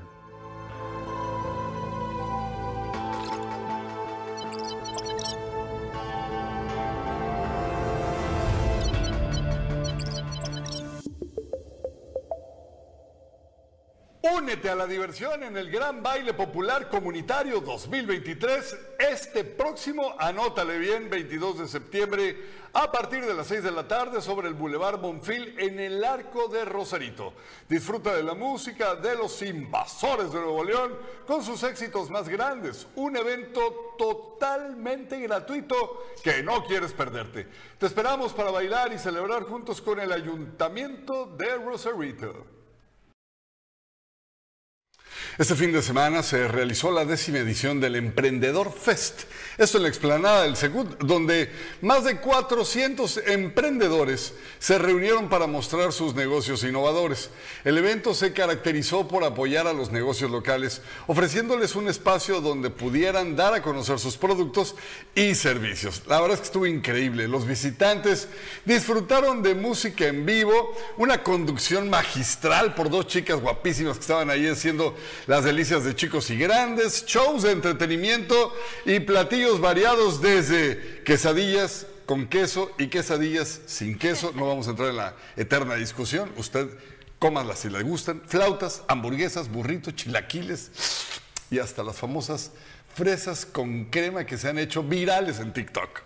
Únete 14.35 14.69
a 14.69 14.75
la 14.75 14.87
diversión 14.87 15.43
en 15.43 15.55
el 15.55 15.71
Gran 15.71 16.03
Baile 16.03 16.33
Popular 16.33 16.89
Comunitario 16.89 17.61
2023 17.61 18.94
este 19.15 19.45
próximo, 19.45 20.13
anótale 20.19 20.77
bien, 20.77 21.09
22 21.09 21.59
de 21.59 21.67
septiembre 21.69 22.35
a 22.73 22.91
partir 22.91 23.25
de 23.25 23.33
las 23.33 23.47
6 23.47 23.63
de 23.63 23.71
la 23.71 23.87
tarde 23.87 24.21
sobre 24.21 24.49
el 24.49 24.55
Boulevard 24.55 24.99
Bonfil 24.99 25.57
en 25.57 25.79
el 25.79 26.03
Arco 26.03 26.49
de 26.49 26.65
Rosarito. 26.65 27.31
Disfruta 27.69 28.13
de 28.13 28.23
la 28.23 28.33
música 28.33 28.95
de 28.95 29.15
los 29.15 29.41
invasores 29.41 30.33
de 30.33 30.41
Nuevo 30.41 30.65
León 30.65 30.97
con 31.25 31.41
sus 31.41 31.63
éxitos 31.63 32.09
más 32.09 32.27
grandes. 32.27 32.87
Un 32.95 33.15
evento 33.15 33.95
totalmente 33.97 35.17
gratuito 35.21 36.07
que 36.21 36.43
no 36.43 36.65
quieres 36.65 36.91
perderte. 36.91 37.47
Te 37.77 37.85
esperamos 37.85 38.33
para 38.33 38.51
bailar 38.51 38.91
y 38.91 38.99
celebrar 38.99 39.43
juntos 39.43 39.81
con 39.81 40.01
el 40.01 40.11
Ayuntamiento 40.11 41.25
de 41.37 41.55
Rosarito. 41.55 42.54
Este 45.37 45.53
fin 45.55 45.73
de 45.73 45.81
semana 45.81 46.23
se 46.23 46.47
realizó 46.47 46.91
la 46.91 47.03
décima 47.03 47.39
edición 47.39 47.81
del 47.81 47.97
Emprendedor 47.97 48.71
Fest. 48.71 49.23
Esto 49.57 49.75
en 49.77 49.83
la 49.83 49.89
explanada 49.89 50.43
del 50.43 50.55
Segut, 50.55 50.97
donde 50.99 51.51
más 51.81 52.05
de 52.05 52.21
400 52.21 53.17
emprendedores 53.27 54.33
se 54.59 54.77
reunieron 54.77 55.27
para 55.27 55.45
mostrar 55.45 55.91
sus 55.91 56.15
negocios 56.15 56.63
innovadores. 56.63 57.31
El 57.65 57.77
evento 57.77 58.13
se 58.13 58.31
caracterizó 58.31 59.09
por 59.09 59.25
apoyar 59.25 59.67
a 59.67 59.73
los 59.73 59.91
negocios 59.91 60.31
locales, 60.31 60.81
ofreciéndoles 61.05 61.75
un 61.75 61.89
espacio 61.89 62.39
donde 62.39 62.69
pudieran 62.69 63.35
dar 63.35 63.53
a 63.53 63.61
conocer 63.61 63.99
sus 63.99 64.15
productos 64.15 64.75
y 65.15 65.35
servicios. 65.35 66.03
La 66.07 66.21
verdad 66.21 66.35
es 66.35 66.39
que 66.39 66.47
estuvo 66.47 66.65
increíble. 66.65 67.27
Los 67.27 67.45
visitantes 67.45 68.29
disfrutaron 68.63 69.43
de 69.43 69.53
música 69.53 70.07
en 70.07 70.25
vivo, 70.25 70.73
una 70.95 71.23
conducción 71.23 71.89
magistral 71.89 72.73
por 72.73 72.89
dos 72.89 73.07
chicas 73.07 73.41
guapísimas 73.41 73.97
que 73.97 74.01
estaban 74.01 74.29
ahí 74.29 74.47
haciendo 74.47 74.95
las 75.27 75.43
delicias 75.43 75.83
de 75.83 75.95
chicos 75.95 76.29
y 76.29 76.37
grandes, 76.37 77.05
shows 77.05 77.43
de 77.43 77.51
entretenimiento 77.51 78.53
y 78.85 78.99
platillos 78.99 79.59
variados 79.59 80.21
desde 80.21 81.01
quesadillas 81.03 81.87
con 82.05 82.27
queso 82.27 82.71
y 82.77 82.87
quesadillas 82.87 83.61
sin 83.65 83.97
queso. 83.97 84.31
No 84.35 84.47
vamos 84.47 84.67
a 84.67 84.71
entrar 84.71 84.89
en 84.89 84.97
la 84.97 85.15
eterna 85.35 85.75
discusión. 85.75 86.31
Usted 86.37 86.67
cómanlas 87.17 87.59
si 87.59 87.69
le 87.69 87.81
gustan. 87.81 88.21
Flautas, 88.27 88.83
hamburguesas, 88.87 89.49
burritos, 89.49 89.95
chilaquiles 89.95 90.71
y 91.49 91.59
hasta 91.59 91.83
las 91.83 91.97
famosas 91.97 92.51
fresas 92.93 93.45
con 93.45 93.85
crema 93.85 94.25
que 94.25 94.37
se 94.37 94.49
han 94.49 94.59
hecho 94.59 94.83
virales 94.83 95.39
en 95.39 95.53
TikTok. 95.53 96.01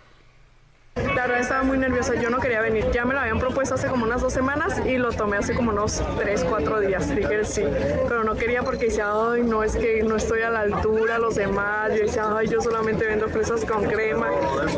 La 1.14 1.22
verdad 1.22 1.40
estaba 1.40 1.62
muy 1.62 1.78
nerviosa, 1.78 2.14
yo 2.14 2.30
no 2.30 2.38
quería 2.38 2.60
venir. 2.60 2.86
Ya 2.92 3.04
me 3.04 3.14
lo 3.14 3.20
habían 3.20 3.38
propuesto 3.38 3.74
hace 3.74 3.88
como 3.88 4.04
unas 4.04 4.20
dos 4.20 4.32
semanas 4.32 4.80
y 4.86 4.98
lo 4.98 5.12
tomé 5.12 5.38
hace 5.38 5.54
como 5.54 5.70
unos 5.70 6.02
tres, 6.18 6.44
cuatro 6.48 6.80
días. 6.80 7.14
Dije 7.14 7.44
sí, 7.44 7.64
pero 8.08 8.24
no 8.24 8.34
quería 8.34 8.62
porque 8.62 8.86
decía, 8.86 9.10
ay, 9.12 9.42
no, 9.42 9.62
es 9.62 9.76
que 9.76 10.02
no 10.02 10.16
estoy 10.16 10.42
a 10.42 10.50
la 10.50 10.60
altura, 10.60 11.18
los 11.18 11.34
demás. 11.34 11.90
Yo 11.90 12.04
decía, 12.04 12.24
ay, 12.36 12.48
yo 12.48 12.60
solamente 12.60 13.06
vendo 13.06 13.28
fresas 13.28 13.64
con 13.64 13.84
crema. 13.84 14.28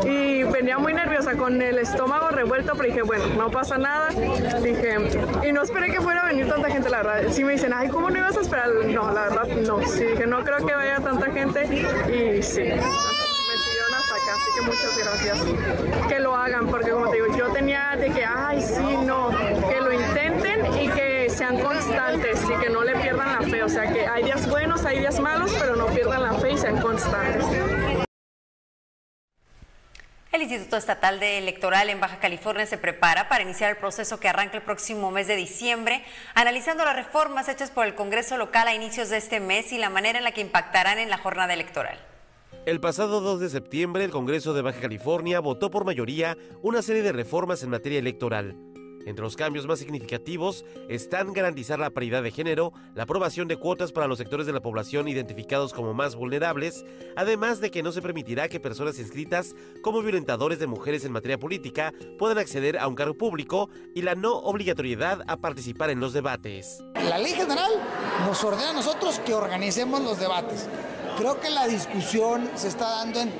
Y 0.04 0.42
venía 0.44 0.78
muy 0.78 0.94
nerviosa 0.94 1.36
con 1.36 1.60
el 1.60 1.78
estómago 1.78 2.28
revuelto, 2.30 2.72
pero 2.76 2.88
dije, 2.88 3.02
bueno, 3.02 3.24
no 3.36 3.50
pasa 3.50 3.78
nada. 3.78 4.08
Dije, 4.62 4.96
y 5.44 5.52
no 5.52 5.62
esperé 5.62 5.90
que 5.90 6.00
fuera 6.00 6.22
a 6.22 6.26
venir 6.26 6.48
tanta 6.48 6.70
gente, 6.70 6.88
la 6.88 7.02
verdad. 7.02 7.22
Sí 7.30 7.44
me 7.44 7.52
dicen, 7.52 7.72
ay, 7.74 7.88
¿cómo 7.88 8.10
no 8.10 8.18
ibas 8.18 8.36
a 8.36 8.40
esperar? 8.40 8.68
No, 8.86 9.12
la 9.12 9.24
verdad, 9.24 9.46
no. 9.46 9.82
Sí, 9.86 10.04
dije, 10.04 10.26
no 10.26 10.42
creo 10.44 10.66
que 10.66 10.74
vaya 10.74 11.00
tanta 11.00 11.26
gente 11.30 11.64
y 12.08 12.42
sí 12.42 12.72
muchas 14.64 14.96
gracias. 14.96 15.38
Que 16.08 16.18
lo 16.18 16.34
hagan, 16.34 16.68
porque 16.68 16.90
como 16.90 17.08
te 17.08 17.16
digo, 17.16 17.36
yo 17.36 17.52
tenía 17.52 17.96
de 17.96 18.10
que, 18.10 18.24
ay, 18.24 18.60
sí, 18.60 18.96
no, 19.04 19.30
que 19.68 19.80
lo 19.80 19.92
intenten 19.92 20.66
y 20.80 20.88
que 20.88 21.30
sean 21.30 21.58
constantes 21.60 22.40
y 22.44 22.62
que 22.62 22.70
no 22.70 22.82
le 22.82 22.94
pierdan 22.96 23.40
la 23.40 23.48
fe. 23.48 23.62
O 23.62 23.68
sea, 23.68 23.92
que 23.92 24.06
hay 24.06 24.24
días 24.24 24.48
buenos, 24.48 24.84
hay 24.84 25.00
días 25.00 25.18
malos, 25.20 25.54
pero 25.58 25.76
no 25.76 25.86
pierdan 25.86 26.22
la 26.22 26.34
fe 26.34 26.52
y 26.52 26.58
sean 26.58 26.80
constantes. 26.80 27.44
El 30.32 30.40
Instituto 30.40 30.78
Estatal 30.78 31.20
de 31.20 31.36
Electoral 31.36 31.90
en 31.90 32.00
Baja 32.00 32.18
California 32.18 32.64
se 32.64 32.78
prepara 32.78 33.28
para 33.28 33.42
iniciar 33.42 33.70
el 33.70 33.76
proceso 33.76 34.18
que 34.18 34.28
arranca 34.28 34.56
el 34.56 34.62
próximo 34.62 35.10
mes 35.10 35.26
de 35.26 35.36
diciembre, 35.36 36.02
analizando 36.34 36.86
las 36.86 36.96
reformas 36.96 37.50
hechas 37.50 37.70
por 37.70 37.86
el 37.86 37.94
Congreso 37.94 38.38
local 38.38 38.66
a 38.66 38.74
inicios 38.74 39.10
de 39.10 39.18
este 39.18 39.40
mes 39.40 39.72
y 39.72 39.78
la 39.78 39.90
manera 39.90 40.16
en 40.16 40.24
la 40.24 40.32
que 40.32 40.40
impactarán 40.40 40.98
en 40.98 41.10
la 41.10 41.18
jornada 41.18 41.52
electoral. 41.52 41.98
El 42.64 42.78
pasado 42.78 43.20
2 43.20 43.40
de 43.40 43.48
septiembre, 43.48 44.04
el 44.04 44.12
Congreso 44.12 44.54
de 44.54 44.62
Baja 44.62 44.80
California 44.80 45.40
votó 45.40 45.68
por 45.68 45.84
mayoría 45.84 46.38
una 46.62 46.80
serie 46.80 47.02
de 47.02 47.10
reformas 47.10 47.64
en 47.64 47.70
materia 47.70 47.98
electoral. 47.98 48.56
Entre 49.04 49.24
los 49.24 49.34
cambios 49.34 49.66
más 49.66 49.80
significativos 49.80 50.64
están 50.88 51.32
garantizar 51.32 51.80
la 51.80 51.90
paridad 51.90 52.22
de 52.22 52.30
género, 52.30 52.72
la 52.94 53.02
aprobación 53.02 53.48
de 53.48 53.56
cuotas 53.56 53.90
para 53.90 54.06
los 54.06 54.18
sectores 54.18 54.46
de 54.46 54.52
la 54.52 54.62
población 54.62 55.08
identificados 55.08 55.72
como 55.72 55.92
más 55.92 56.14
vulnerables, 56.14 56.84
además 57.16 57.60
de 57.60 57.72
que 57.72 57.82
no 57.82 57.90
se 57.90 58.00
permitirá 58.00 58.48
que 58.48 58.60
personas 58.60 59.00
inscritas 59.00 59.56
como 59.82 60.00
violentadores 60.00 60.60
de 60.60 60.68
mujeres 60.68 61.04
en 61.04 61.10
materia 61.10 61.38
política 61.38 61.92
puedan 62.16 62.38
acceder 62.38 62.78
a 62.78 62.86
un 62.86 62.94
cargo 62.94 63.14
público 63.14 63.70
y 63.92 64.02
la 64.02 64.14
no 64.14 64.36
obligatoriedad 64.36 65.22
a 65.26 65.36
participar 65.38 65.90
en 65.90 65.98
los 65.98 66.12
debates. 66.12 66.78
La 66.94 67.18
ley 67.18 67.32
general 67.32 67.72
nos 68.24 68.44
ordena 68.44 68.70
a 68.70 68.74
nosotros 68.74 69.18
que 69.18 69.34
organicemos 69.34 70.00
los 70.00 70.20
debates. 70.20 70.68
Creo 71.16 71.40
que 71.40 71.50
la 71.50 71.66
discusión 71.66 72.50
se 72.54 72.68
está 72.68 72.88
dando 72.88 73.20
en 73.20 73.32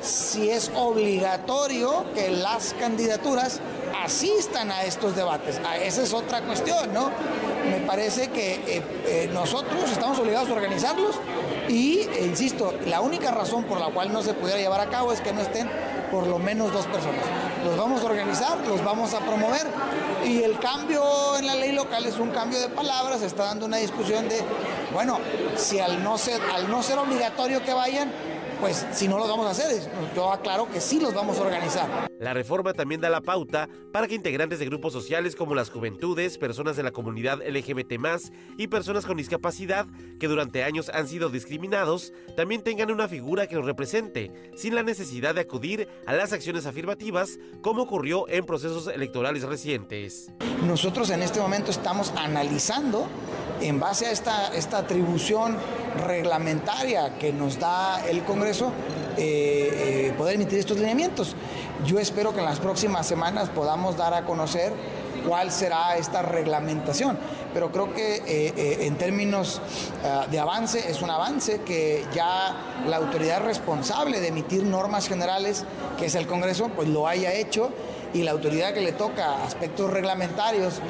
si 0.00 0.50
es 0.50 0.70
obligatorio 0.74 2.04
que 2.14 2.30
las 2.30 2.74
candidaturas 2.74 3.60
asistan 4.04 4.70
a 4.70 4.84
estos 4.84 5.16
debates. 5.16 5.60
Ah, 5.64 5.76
esa 5.76 6.02
es 6.02 6.12
otra 6.12 6.42
cuestión, 6.42 6.92
¿no? 6.92 7.10
Me 7.68 7.80
parece 7.80 8.28
que 8.28 8.54
eh, 8.54 8.82
eh, 9.06 9.30
nosotros 9.32 9.90
estamos 9.90 10.18
obligados 10.18 10.48
a 10.48 10.52
organizarlos 10.52 11.16
y, 11.68 12.00
e 12.16 12.24
insisto, 12.24 12.74
la 12.86 13.00
única 13.00 13.30
razón 13.30 13.64
por 13.64 13.80
la 13.80 13.86
cual 13.88 14.12
no 14.12 14.22
se 14.22 14.34
pudiera 14.34 14.60
llevar 14.60 14.80
a 14.80 14.88
cabo 14.88 15.12
es 15.12 15.20
que 15.20 15.32
no 15.32 15.42
estén 15.42 15.68
por 16.10 16.26
lo 16.26 16.38
menos 16.38 16.72
dos 16.72 16.86
personas. 16.86 17.24
Los 17.64 17.76
vamos 17.76 18.02
a 18.02 18.06
organizar, 18.06 18.58
los 18.66 18.82
vamos 18.84 19.14
a 19.14 19.20
promover. 19.20 19.66
Y 20.24 20.42
el 20.42 20.58
cambio 20.58 21.02
en 21.38 21.46
la 21.46 21.54
ley 21.54 21.72
local 21.72 22.04
es 22.06 22.18
un 22.18 22.30
cambio 22.30 22.60
de 22.60 22.68
palabras, 22.68 23.20
se 23.20 23.26
está 23.26 23.44
dando 23.44 23.66
una 23.66 23.78
discusión 23.78 24.28
de, 24.28 24.42
bueno, 24.92 25.18
si 25.56 25.78
al 25.78 26.02
no 26.02 26.18
ser, 26.18 26.40
al 26.54 26.70
no 26.70 26.82
ser 26.82 26.98
obligatorio 26.98 27.62
que 27.62 27.72
vayan, 27.72 28.12
pues 28.60 28.86
si 28.92 29.08
no 29.08 29.18
los 29.18 29.28
vamos 29.28 29.46
a 29.46 29.50
hacer, 29.50 29.90
yo 30.14 30.32
aclaro 30.32 30.68
que 30.68 30.80
sí 30.80 31.00
los 31.00 31.14
vamos 31.14 31.38
a 31.38 31.42
organizar. 31.42 32.08
La 32.18 32.34
reforma 32.34 32.72
también 32.72 33.00
da 33.00 33.10
la 33.10 33.20
pauta 33.20 33.68
para 33.92 34.06
que 34.08 34.14
integrantes 34.14 34.58
de 34.58 34.66
grupos 34.66 34.92
sociales 34.92 35.36
como 35.36 35.54
las 35.54 35.70
juventudes, 35.70 36.38
personas 36.38 36.76
de 36.76 36.82
la 36.82 36.90
comunidad 36.90 37.38
LGBT 37.46 37.98
y 38.56 38.68
personas 38.68 39.06
con 39.06 39.16
discapacidad 39.16 39.86
que 40.18 40.28
durante 40.28 40.62
años 40.62 40.90
han 40.92 41.08
sido 41.08 41.30
discriminados 41.30 42.12
también 42.36 42.62
tengan 42.62 42.90
una 42.90 43.08
figura 43.08 43.46
que 43.46 43.56
los 43.56 43.66
represente, 43.66 44.32
sin 44.56 44.74
la 44.74 44.82
necesidad 44.82 45.34
de 45.34 45.42
acudir 45.42 45.88
a 46.06 46.12
las 46.12 46.32
acciones 46.32 46.66
afirmativas 46.66 47.38
como 47.60 47.82
ocurrió 47.82 48.28
en 48.28 48.46
procesos 48.46 48.86
electorales 48.88 49.42
recientes. 49.42 50.30
Nosotros 50.66 51.10
en 51.10 51.22
este 51.22 51.40
momento 51.40 51.70
estamos 51.70 52.12
analizando 52.16 53.06
en 53.60 53.80
base 53.80 54.06
a 54.06 54.10
esta, 54.12 54.54
esta 54.54 54.78
atribución 54.78 55.56
reglamentaria 56.06 57.18
que 57.18 57.32
nos 57.32 57.58
da 57.58 58.06
el 58.08 58.22
Congreso, 58.22 58.47
eh, 58.48 58.62
eh, 59.18 60.14
poder 60.16 60.36
emitir 60.36 60.58
estos 60.58 60.78
lineamientos. 60.78 61.36
Yo 61.84 61.98
espero 61.98 62.32
que 62.32 62.38
en 62.38 62.46
las 62.46 62.58
próximas 62.58 63.06
semanas 63.06 63.50
podamos 63.50 63.98
dar 63.98 64.14
a 64.14 64.24
conocer 64.24 64.72
cuál 65.26 65.52
será 65.52 65.98
esta 65.98 66.22
reglamentación. 66.22 67.18
Pero 67.52 67.70
creo 67.70 67.92
que 67.92 68.22
eh, 68.26 68.86
en 68.86 68.96
términos 68.96 69.60
ah, 70.02 70.26
de 70.30 70.38
avance 70.38 70.90
es 70.90 71.02
un 71.02 71.10
avance 71.10 71.60
que 71.60 72.06
ya 72.14 72.56
la 72.86 72.96
autoridad 72.96 73.42
responsable 73.42 74.20
de 74.20 74.28
emitir 74.28 74.64
normas 74.64 75.08
generales, 75.08 75.64
que 75.98 76.06
es 76.06 76.14
el 76.14 76.26
Congreso, 76.26 76.70
pues 76.74 76.88
lo 76.88 77.06
haya 77.06 77.34
hecho 77.34 77.70
y 78.14 78.22
la 78.22 78.30
autoridad 78.30 78.72
que 78.72 78.80
le 78.80 78.92
toca 78.92 79.44
aspectos 79.44 79.90
reglamentarios, 79.90 80.80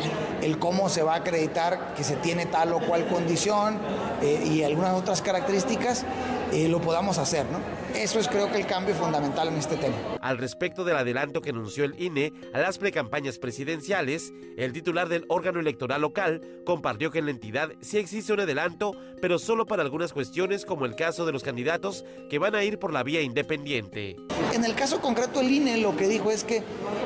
el 0.42 0.61
cómo 0.61 0.88
se 0.88 1.03
va 1.03 1.14
a 1.14 1.16
acreditar 1.16 1.94
que 1.97 2.05
se 2.05 2.14
tiene 2.14 2.47
tal 2.47 2.73
o 2.73 2.79
cual 2.79 3.09
condición 3.09 3.79
y 4.23 4.62
algunas 4.62 4.94
otras 4.94 5.21
características, 5.21 6.05
eh, 6.52 6.68
lo 6.68 6.80
podamos 6.80 7.18
hacer, 7.18 7.46
¿no? 7.46 7.61
Eso 7.94 8.18
es 8.18 8.28
creo 8.28 8.50
que 8.50 8.58
el 8.58 8.66
cambio 8.66 8.94
fundamental 8.94 9.48
en 9.48 9.54
este 9.54 9.76
tema. 9.76 9.96
Al 10.20 10.38
respecto 10.38 10.84
del 10.84 10.96
adelanto 10.96 11.40
que 11.40 11.50
anunció 11.50 11.84
el 11.84 12.00
INE 12.00 12.32
a 12.52 12.61
las 12.61 12.78
precampañas 12.78 13.38
presidenciales, 13.38 14.32
el 14.56 14.72
titular 14.72 15.08
del 15.08 15.24
órgano 15.28 15.61
electoral 15.61 16.02
local 16.02 16.40
compartió 16.64 17.11
que 17.11 17.18
en 17.18 17.26
la 17.26 17.30
entidad 17.32 17.70
sí 17.80 17.98
existe 17.98 18.32
un 18.32 18.40
adelanto, 18.40 18.92
pero 19.20 19.38
solo 19.38 19.66
para 19.66 19.82
algunas 19.82 20.12
cuestiones 20.12 20.64
como 20.64 20.84
el 20.84 20.94
caso 20.94 21.26
de 21.26 21.32
los 21.32 21.42
candidatos 21.42 22.04
que 22.30 22.38
van 22.38 22.54
a 22.54 22.64
ir 22.64 22.78
por 22.78 22.92
la 22.92 23.02
vía 23.02 23.20
independiente. 23.20 24.16
En 24.52 24.64
el 24.64 24.74
caso 24.74 25.00
concreto 25.00 25.40
el 25.40 25.50
INE 25.50 25.78
lo 25.78 25.96
que 25.96 26.08
dijo 26.08 26.30
es 26.30 26.44
que 26.44 26.62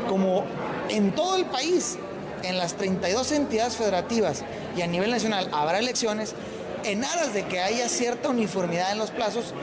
como 0.08 0.44
en 0.88 1.12
todo 1.12 1.36
el 1.36 1.46
país, 1.46 1.98
en 2.42 2.58
las 2.58 2.76
32 2.76 3.32
entidades 3.32 3.76
federativas 3.76 4.44
y 4.76 4.82
a 4.82 4.86
nivel 4.86 5.10
nacional 5.10 5.48
habrá 5.52 5.78
elecciones, 5.78 6.34
en 6.84 7.04
aras 7.04 7.34
de 7.34 7.44
que 7.44 7.60
haya 7.60 7.88
cierta 7.88 8.28
uniformidad 8.28 8.92
en 8.92 8.98
los 8.98 9.10
plazos, 9.10 9.54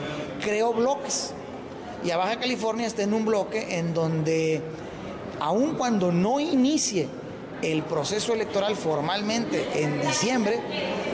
creó 0.42 0.72
bloques. 0.72 1.32
Y 2.04 2.10
a 2.10 2.16
Baja 2.16 2.38
California 2.38 2.86
está 2.86 3.02
en 3.02 3.12
un 3.12 3.26
bloque 3.26 3.78
en 3.78 3.92
donde, 3.92 4.62
aun 5.38 5.74
cuando 5.74 6.12
no 6.12 6.40
inicie 6.40 7.08
el 7.62 7.82
proceso 7.82 8.32
electoral 8.32 8.74
formalmente 8.74 9.66
en 9.74 10.00
diciembre, 10.00 10.60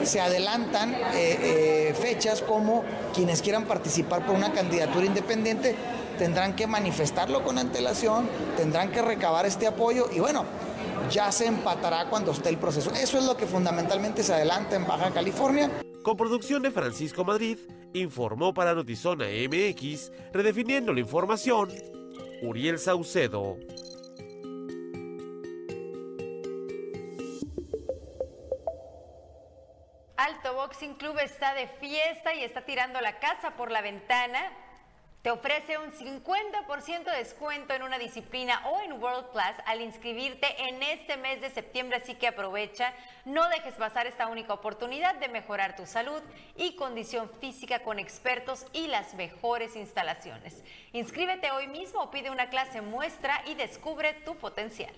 se 0.03 0.21
adelantan 0.21 0.93
eh, 0.93 0.99
eh, 1.13 1.95
fechas 1.99 2.41
como 2.41 2.83
quienes 3.13 3.41
quieran 3.41 3.65
participar 3.65 4.25
por 4.25 4.35
una 4.35 4.53
candidatura 4.53 5.05
independiente 5.05 5.75
tendrán 6.17 6.55
que 6.55 6.67
manifestarlo 6.67 7.43
con 7.43 7.57
antelación, 7.57 8.27
tendrán 8.57 8.91
que 8.91 9.01
recabar 9.01 9.45
este 9.45 9.67
apoyo 9.67 10.09
y 10.11 10.19
bueno, 10.19 10.45
ya 11.09 11.31
se 11.31 11.45
empatará 11.45 12.09
cuando 12.09 12.31
esté 12.31 12.49
el 12.49 12.57
proceso. 12.57 12.91
Eso 12.91 13.17
es 13.17 13.23
lo 13.23 13.37
que 13.37 13.45
fundamentalmente 13.45 14.23
se 14.23 14.33
adelanta 14.33 14.75
en 14.75 14.85
Baja 14.85 15.11
California. 15.11 15.69
Con 16.07 16.15
producción 16.15 16.63
de 16.63 16.71
Francisco 16.71 17.25
Madrid, 17.25 17.57
informó 17.91 18.53
para 18.53 18.73
Notizona 18.73 19.25
MX, 19.25 20.09
redefiniendo 20.31 20.93
la 20.93 21.01
información, 21.01 21.69
Uriel 22.41 22.79
Saucedo. 22.79 23.57
Alto 30.15 30.53
Boxing 30.53 30.93
Club 30.93 31.19
está 31.19 31.53
de 31.53 31.67
fiesta 31.67 32.33
y 32.33 32.41
está 32.45 32.63
tirando 32.63 33.01
la 33.01 33.19
casa 33.19 33.57
por 33.57 33.69
la 33.69 33.81
ventana 33.81 34.66
te 35.27 35.31
ofrece 35.31 35.77
un 35.77 35.91
50% 35.91 37.03
de 37.03 37.17
descuento 37.17 37.73
en 37.73 37.83
una 37.83 37.99
disciplina 37.99 38.65
o 38.65 38.79
en 38.79 38.93
World 38.93 39.29
Class 39.33 39.57
al 39.65 39.81
inscribirte 39.81 40.47
en 40.69 40.81
este 40.81 41.17
mes 41.17 41.41
de 41.41 41.49
septiembre, 41.49 41.97
así 41.97 42.15
que 42.15 42.27
aprovecha, 42.27 42.93
no 43.25 43.49
dejes 43.49 43.73
pasar 43.73 44.07
esta 44.07 44.27
única 44.27 44.53
oportunidad 44.53 45.15
de 45.15 45.27
mejorar 45.27 45.75
tu 45.75 45.85
salud 45.85 46.21
y 46.55 46.77
condición 46.77 47.29
física 47.41 47.79
con 47.79 47.99
expertos 47.99 48.67
y 48.71 48.87
las 48.87 49.15
mejores 49.15 49.75
instalaciones. 49.75 50.63
Inscríbete 50.93 51.51
hoy 51.51 51.67
mismo 51.67 52.09
pide 52.09 52.31
una 52.31 52.49
clase 52.49 52.79
muestra 52.79 53.41
y 53.47 53.55
descubre 53.55 54.13
tu 54.23 54.37
potencial. 54.37 54.93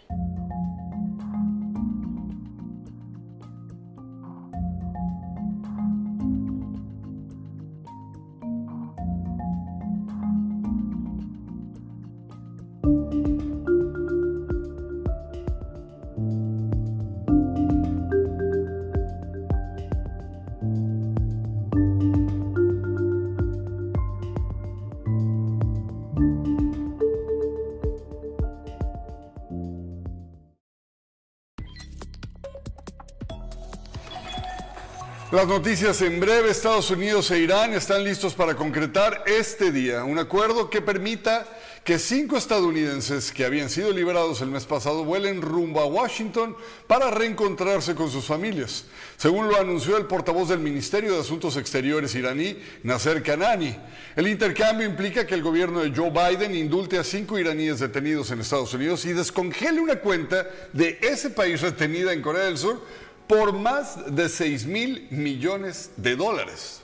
Las 35.32 35.46
noticias 35.46 36.02
en 36.02 36.20
breve, 36.20 36.50
Estados 36.50 36.90
Unidos 36.90 37.30
e 37.30 37.38
Irán 37.38 37.74
están 37.74 38.04
listos 38.04 38.34
para 38.34 38.56
concretar 38.56 39.24
este 39.28 39.72
día 39.72 40.04
un 40.04 40.18
acuerdo 40.18 40.72
que 40.72 40.82
permita 40.82 41.46
que 41.84 42.00
cinco 42.00 42.36
estadounidenses 42.36 43.32
que 43.32 43.46
habían 43.46 43.70
sido 43.70 43.92
liberados 43.92 44.42
el 44.42 44.50
mes 44.50 44.66
pasado 44.66 45.04
vuelen 45.04 45.44
rumbo 45.44 45.82
a 45.82 45.86
Washington 45.86 46.56
para 46.88 47.12
reencontrarse 47.12 47.94
con 47.94 48.10
sus 48.10 48.26
familias, 48.26 48.86
según 49.18 49.50
lo 49.50 49.58
anunció 49.60 49.98
el 49.98 50.06
portavoz 50.06 50.50
del 50.50 50.60
Ministerio 50.60 51.14
de 51.14 51.20
Asuntos 51.20 51.58
Exteriores 51.58 52.16
iraní, 52.16 52.58
Nasser 52.82 53.22
Kanani. 53.22 53.76
El 54.16 54.28
intercambio 54.28 54.88
implica 54.88 55.28
que 55.28 55.36
el 55.36 55.44
gobierno 55.44 55.82
de 55.82 55.94
Joe 55.96 56.10
Biden 56.10 56.56
indulte 56.56 56.98
a 56.98 57.04
cinco 57.04 57.38
iraníes 57.38 57.80
detenidos 57.80 58.32
en 58.32 58.42
Estados 58.42 58.74
Unidos 58.74 59.06
y 59.06 59.14
descongele 59.14 59.80
una 59.80 59.98
cuenta 59.98 60.48
de 60.74 60.98
ese 61.04 61.30
país 61.30 61.62
retenida 61.62 62.14
en 62.14 62.24
Corea 62.24 62.46
del 62.46 62.58
Sur 62.58 62.82
por 63.30 63.54
más 63.54 64.16
de 64.16 64.28
6 64.28 64.66
mil 64.66 65.08
millones 65.12 65.92
de 65.98 66.16
dólares. 66.16 66.82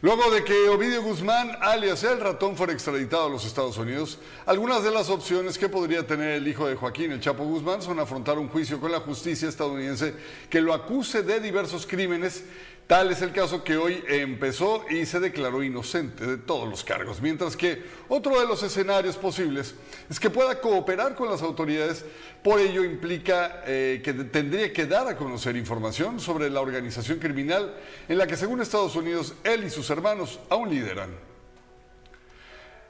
Luego 0.00 0.30
de 0.30 0.42
que 0.44 0.70
Ovidio 0.70 1.02
Guzmán, 1.02 1.58
alias 1.60 2.02
el 2.04 2.18
ratón, 2.18 2.56
fuera 2.56 2.72
extraditado 2.72 3.26
a 3.26 3.28
los 3.28 3.44
Estados 3.44 3.76
Unidos, 3.76 4.18
algunas 4.46 4.82
de 4.82 4.90
las 4.90 5.10
opciones 5.10 5.58
que 5.58 5.68
podría 5.68 6.06
tener 6.06 6.30
el 6.30 6.48
hijo 6.48 6.66
de 6.66 6.74
Joaquín, 6.74 7.12
el 7.12 7.20
Chapo 7.20 7.44
Guzmán, 7.44 7.82
son 7.82 8.00
afrontar 8.00 8.38
un 8.38 8.48
juicio 8.48 8.80
con 8.80 8.92
la 8.92 9.00
justicia 9.00 9.46
estadounidense 9.46 10.14
que 10.48 10.62
lo 10.62 10.72
acuse 10.72 11.22
de 11.22 11.38
diversos 11.38 11.86
crímenes 11.86 12.44
Tal 12.90 13.08
es 13.12 13.22
el 13.22 13.30
caso 13.30 13.62
que 13.62 13.76
hoy 13.76 14.02
empezó 14.08 14.84
y 14.90 15.06
se 15.06 15.20
declaró 15.20 15.62
inocente 15.62 16.26
de 16.26 16.38
todos 16.38 16.68
los 16.68 16.82
cargos, 16.82 17.22
mientras 17.22 17.56
que 17.56 17.84
otro 18.08 18.40
de 18.40 18.48
los 18.48 18.64
escenarios 18.64 19.16
posibles 19.16 19.76
es 20.10 20.18
que 20.18 20.28
pueda 20.28 20.60
cooperar 20.60 21.14
con 21.14 21.30
las 21.30 21.40
autoridades, 21.40 22.04
por 22.42 22.58
ello 22.58 22.82
implica 22.82 23.62
eh, 23.64 24.00
que 24.02 24.12
tendría 24.12 24.72
que 24.72 24.86
dar 24.86 25.06
a 25.06 25.16
conocer 25.16 25.54
información 25.54 26.18
sobre 26.18 26.50
la 26.50 26.60
organización 26.60 27.20
criminal 27.20 27.76
en 28.08 28.18
la 28.18 28.26
que 28.26 28.36
según 28.36 28.60
Estados 28.60 28.96
Unidos 28.96 29.34
él 29.44 29.62
y 29.62 29.70
sus 29.70 29.88
hermanos 29.88 30.40
aún 30.50 30.68
lideran. 30.70 31.10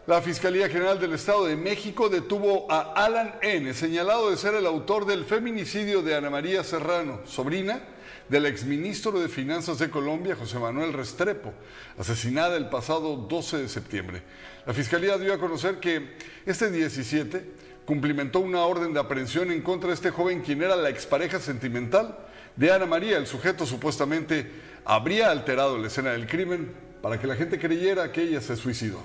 La 0.07 0.23
Fiscalía 0.23 0.71
General 0.71 0.99
del 0.99 1.13
Estado 1.13 1.45
de 1.45 1.57
México 1.57 2.09
detuvo 2.09 2.73
a 2.73 2.95
Alan 2.95 3.35
N., 3.43 3.75
señalado 3.75 4.31
de 4.31 4.39
ser 4.39 4.55
el 4.55 4.65
autor 4.65 5.05
del 5.05 5.27
feminicidio 5.27 6.01
de 6.01 6.15
Ana 6.15 6.31
María 6.31 6.65
Serrano, 6.65 7.21
sobrina, 7.27 7.83
del 8.31 8.47
exministro 8.47 9.11
de 9.21 9.29
Finanzas 9.29 9.81
de 9.81 9.91
Colombia, 9.91 10.37
José 10.37 10.59
Manuel 10.61 10.93
Restrepo, 10.93 11.53
asesinada 11.99 12.57
el 12.57 12.69
pasado 12.69 13.17
12 13.17 13.59
de 13.59 13.69
septiembre. 13.69 14.23
La 14.67 14.73
Fiscalía 14.73 15.19
dio 15.19 15.35
a 15.35 15.39
conocer 15.39 15.81
que 15.81 16.17
este 16.47 16.71
17 16.71 17.45
cumplimentó 17.85 18.39
una 18.39 18.61
orden 18.61 18.95
de 18.95 19.01
aprehensión 19.01 19.51
en 19.51 19.63
contra 19.63 19.89
de 19.89 19.95
este 19.95 20.13
joven, 20.13 20.43
quien 20.43 20.63
era 20.63 20.77
la 20.77 20.91
expareja 20.91 21.41
sentimental 21.41 22.17
de 22.55 22.71
Ana 22.71 22.87
María. 22.87 23.19
El 23.19 23.27
sujeto 23.27 23.67
supuestamente 23.67 24.49
habría 24.85 25.33
alterado 25.33 25.77
la 25.77 25.89
escena 25.89 26.13
del 26.13 26.29
crimen 26.29 26.73
para 27.03 27.21
que 27.21 27.27
la 27.27 27.35
gente 27.35 27.59
creyera 27.59 28.13
que 28.13 28.23
ella 28.23 28.41
se 28.41 28.55
suicidó. 28.55 29.03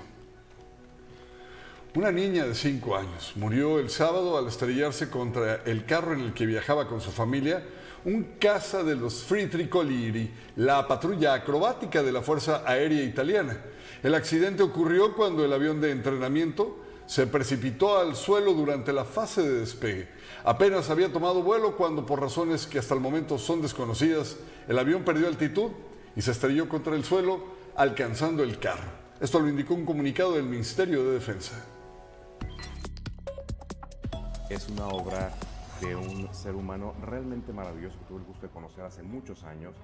Una 1.96 2.12
niña 2.12 2.44
de 2.44 2.54
5 2.54 2.96
años 2.96 3.32
murió 3.34 3.80
el 3.80 3.90
sábado 3.90 4.38
al 4.38 4.46
estrellarse 4.46 5.10
contra 5.10 5.62
el 5.64 5.84
carro 5.84 6.12
en 6.12 6.20
el 6.20 6.32
que 6.32 6.46
viajaba 6.46 6.86
con 6.86 7.00
su 7.00 7.10
familia 7.10 7.64
un 8.06 8.36
caza 8.38 8.84
de 8.84 8.94
los 8.94 9.24
Free 9.24 9.48
Tricoliri, 9.48 10.30
la 10.56 10.86
patrulla 10.86 11.34
acrobática 11.34 12.04
de 12.04 12.12
la 12.12 12.22
Fuerza 12.22 12.62
Aérea 12.64 13.02
Italiana. 13.02 13.60
El 14.00 14.14
accidente 14.14 14.62
ocurrió 14.62 15.12
cuando 15.14 15.44
el 15.44 15.52
avión 15.52 15.80
de 15.80 15.90
entrenamiento 15.90 16.78
se 17.06 17.26
precipitó 17.26 17.98
al 17.98 18.14
suelo 18.14 18.54
durante 18.54 18.92
la 18.92 19.04
fase 19.04 19.42
de 19.42 19.58
despegue. 19.58 20.08
Apenas 20.44 20.88
había 20.88 21.12
tomado 21.12 21.42
vuelo 21.42 21.76
cuando, 21.76 22.06
por 22.06 22.20
razones 22.20 22.68
que 22.68 22.78
hasta 22.78 22.94
el 22.94 23.00
momento 23.00 23.38
son 23.38 23.60
desconocidas, 23.60 24.36
el 24.68 24.78
avión 24.78 25.02
perdió 25.04 25.26
altitud 25.26 25.72
y 26.14 26.22
se 26.22 26.30
estrelló 26.30 26.68
contra 26.68 26.94
el 26.94 27.04
suelo, 27.04 27.56
alcanzando 27.74 28.44
el 28.44 28.60
carro. 28.60 28.88
Esto 29.20 29.40
lo 29.40 29.48
indicó 29.48 29.74
un 29.74 29.84
comunicado 29.84 30.34
del 30.34 30.44
Ministerio 30.44 31.04
de 31.04 31.14
Defensa. 31.14 31.54
Es 34.48 34.68
una 34.68 34.86
obra 34.86 35.34
de 35.80 35.94
un 35.94 36.32
ser 36.32 36.54
humano 36.54 36.94
realmente 37.02 37.52
maravilloso 37.52 37.98
que 37.98 38.04
tuve 38.06 38.18
el 38.20 38.24
gusto 38.24 38.46
de 38.46 38.52
conocer 38.52 38.84
hace 38.84 39.02
muchos 39.02 39.44
años, 39.44 39.74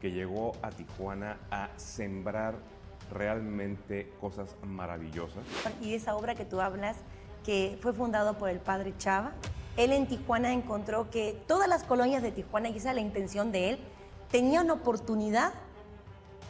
que 0.00 0.12
llegó 0.12 0.52
a 0.62 0.70
Tijuana 0.70 1.38
a 1.50 1.70
sembrar 1.76 2.54
realmente 3.10 4.12
cosas 4.20 4.54
maravillosas. 4.62 5.42
Y 5.80 5.94
esa 5.94 6.16
obra 6.16 6.34
que 6.34 6.44
tú 6.44 6.60
hablas, 6.60 6.96
que 7.44 7.78
fue 7.80 7.92
fundado 7.92 8.36
por 8.36 8.50
el 8.50 8.58
padre 8.58 8.94
Chava, 8.98 9.32
él 9.76 9.92
en 9.92 10.06
Tijuana 10.06 10.52
encontró 10.52 11.08
que 11.10 11.40
todas 11.46 11.68
las 11.68 11.84
colonias 11.84 12.22
de 12.22 12.32
Tijuana, 12.32 12.68
y 12.68 12.76
esa 12.76 12.90
es 12.90 12.94
la 12.96 13.00
intención 13.00 13.52
de 13.52 13.70
él, 13.70 13.78
tenían 14.30 14.70
oportunidad 14.70 15.54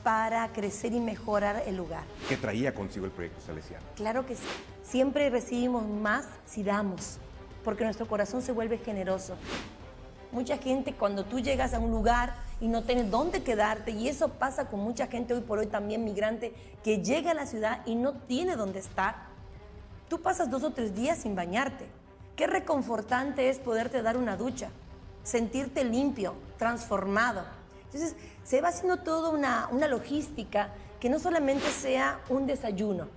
para 0.02 0.48
crecer 0.52 0.92
y 0.92 1.00
mejorar 1.00 1.62
el 1.66 1.76
lugar. 1.76 2.04
¿Qué 2.28 2.36
traía 2.36 2.74
consigo 2.74 3.04
el 3.04 3.12
proyecto 3.12 3.40
salesiano? 3.40 3.84
Claro 3.94 4.26
que 4.26 4.36
sí. 4.36 4.46
Siempre 4.82 5.28
recibimos 5.28 5.86
más 5.86 6.26
si 6.46 6.62
damos 6.62 7.18
porque 7.64 7.84
nuestro 7.84 8.06
corazón 8.06 8.42
se 8.42 8.52
vuelve 8.52 8.78
generoso. 8.78 9.34
Mucha 10.30 10.58
gente 10.58 10.94
cuando 10.94 11.24
tú 11.24 11.40
llegas 11.40 11.72
a 11.72 11.78
un 11.78 11.90
lugar 11.90 12.34
y 12.60 12.68
no 12.68 12.82
tienes 12.82 13.10
dónde 13.10 13.42
quedarte, 13.42 13.92
y 13.92 14.08
eso 14.08 14.28
pasa 14.28 14.68
con 14.68 14.80
mucha 14.80 15.06
gente 15.06 15.34
hoy 15.34 15.40
por 15.40 15.58
hoy 15.58 15.66
también 15.66 16.04
migrante, 16.04 16.52
que 16.82 17.02
llega 17.02 17.30
a 17.30 17.34
la 17.34 17.46
ciudad 17.46 17.80
y 17.86 17.94
no 17.94 18.12
tiene 18.12 18.56
dónde 18.56 18.78
estar, 18.78 19.14
tú 20.08 20.20
pasas 20.20 20.50
dos 20.50 20.64
o 20.64 20.70
tres 20.70 20.94
días 20.94 21.18
sin 21.18 21.34
bañarte. 21.34 21.86
Qué 22.36 22.46
reconfortante 22.46 23.48
es 23.48 23.58
poderte 23.58 24.02
dar 24.02 24.16
una 24.16 24.36
ducha, 24.36 24.70
sentirte 25.22 25.84
limpio, 25.84 26.34
transformado. 26.58 27.42
Entonces 27.86 28.14
se 28.44 28.60
va 28.60 28.68
haciendo 28.68 28.98
toda 28.98 29.30
una, 29.30 29.68
una 29.72 29.88
logística 29.88 30.70
que 31.00 31.08
no 31.08 31.18
solamente 31.18 31.68
sea 31.70 32.20
un 32.28 32.46
desayuno, 32.46 33.08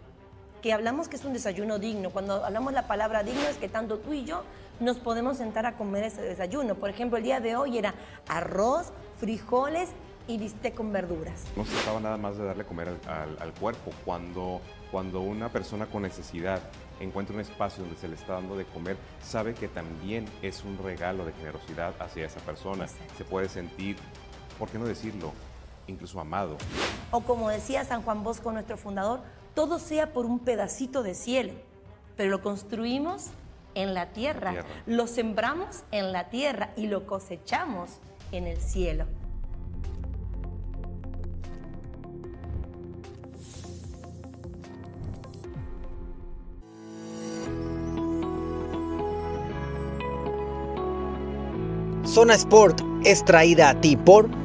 que 0.62 0.74
hablamos 0.74 1.08
que 1.08 1.16
es 1.16 1.26
un 1.26 1.34
desayuno 1.34 1.80
digno. 1.80 2.12
Cuando 2.12 2.46
hablamos 2.46 2.74
la 2.74 2.88
palabra 2.88 3.24
digno 3.24 3.42
es 3.42 3.58
que 3.58 3.68
tanto 3.68 3.98
tú 3.98 4.14
y 4.14 4.24
yo 4.24 4.44
nos 4.80 4.98
podemos 4.98 5.38
sentar 5.38 5.66
a 5.66 5.76
comer 5.76 6.06
ese 6.06 6.22
desayuno. 6.22 6.76
Por 6.76 6.90
ejemplo, 6.90 7.18
el 7.18 7.24
día 7.24 7.40
de 7.40 7.56
hoy 7.56 7.78
era 7.78 7.94
arroz, 8.28 8.92
frijoles 9.18 9.90
y 10.28 10.38
bistec 10.38 10.76
con 10.76 10.92
verduras. 10.92 11.46
No 11.56 11.66
se 11.66 11.74
trataba 11.74 12.00
nada 12.00 12.18
más 12.18 12.38
de 12.38 12.46
darle 12.46 12.64
comer 12.64 12.90
al, 13.08 13.54
cuerpo. 13.54 13.92
Cuando, 14.06 14.62
cuando 14.92 15.22
una 15.22 15.50
persona 15.50 15.88
con 15.88 16.04
necesidad 16.04 16.62
encuentra 17.00 17.36
un 17.36 17.42
espacio 17.42 17.84
donde 17.84 18.00
se 18.00 18.08
le 18.08 18.16
está 18.16 18.34
dando 18.34 18.56
de 18.56 18.66
comer, 18.66 18.98
sabe 19.22 19.54
que 19.54 19.68
también 19.68 20.26
es 20.42 20.64
un 20.64 20.78
regalo 20.78 21.26
de 21.26 21.34
generosidad 21.34 21.94
hacia 22.00 22.26
esa 22.26 22.40
persona. 22.42 22.88
Se 23.18 23.24
puede 23.24 23.50
sentir, 23.50 23.98
¿por 24.60 24.70
qué 24.70 24.78
no 24.78 24.86
decirlo? 24.86 25.34
Incluso 25.88 26.20
amado. 26.20 26.58
O 27.10 27.22
como 27.22 27.50
decía 27.50 27.84
San 27.84 28.04
Juan 28.04 28.24
Bosco, 28.24 28.52
nuestro 28.52 28.78
fundador, 28.78 29.22
todo 29.54 29.80
sea 29.80 30.14
por 30.14 30.26
un 30.26 30.40
pedacito 30.40 31.04
de 31.04 31.14
cielo, 31.14 31.54
pero 32.16 32.30
lo 32.30 32.42
construimos 32.42 33.28
en 33.76 33.94
la 33.94 34.12
tierra, 34.12 34.66
lo 34.86 35.08
sembramos 35.08 35.84
en 35.92 36.12
la 36.12 36.30
tierra 36.30 36.72
y 36.76 36.88
lo 36.88 37.06
cosechamos 37.06 37.90
en 38.32 38.48
el 38.48 38.58
cielo. 38.58 39.06
Zona 52.06 52.34
Sport 52.36 52.82
es 53.06 53.24
traída 53.24 53.70
a 53.70 53.80
ti 53.80 53.96
por 53.96 54.41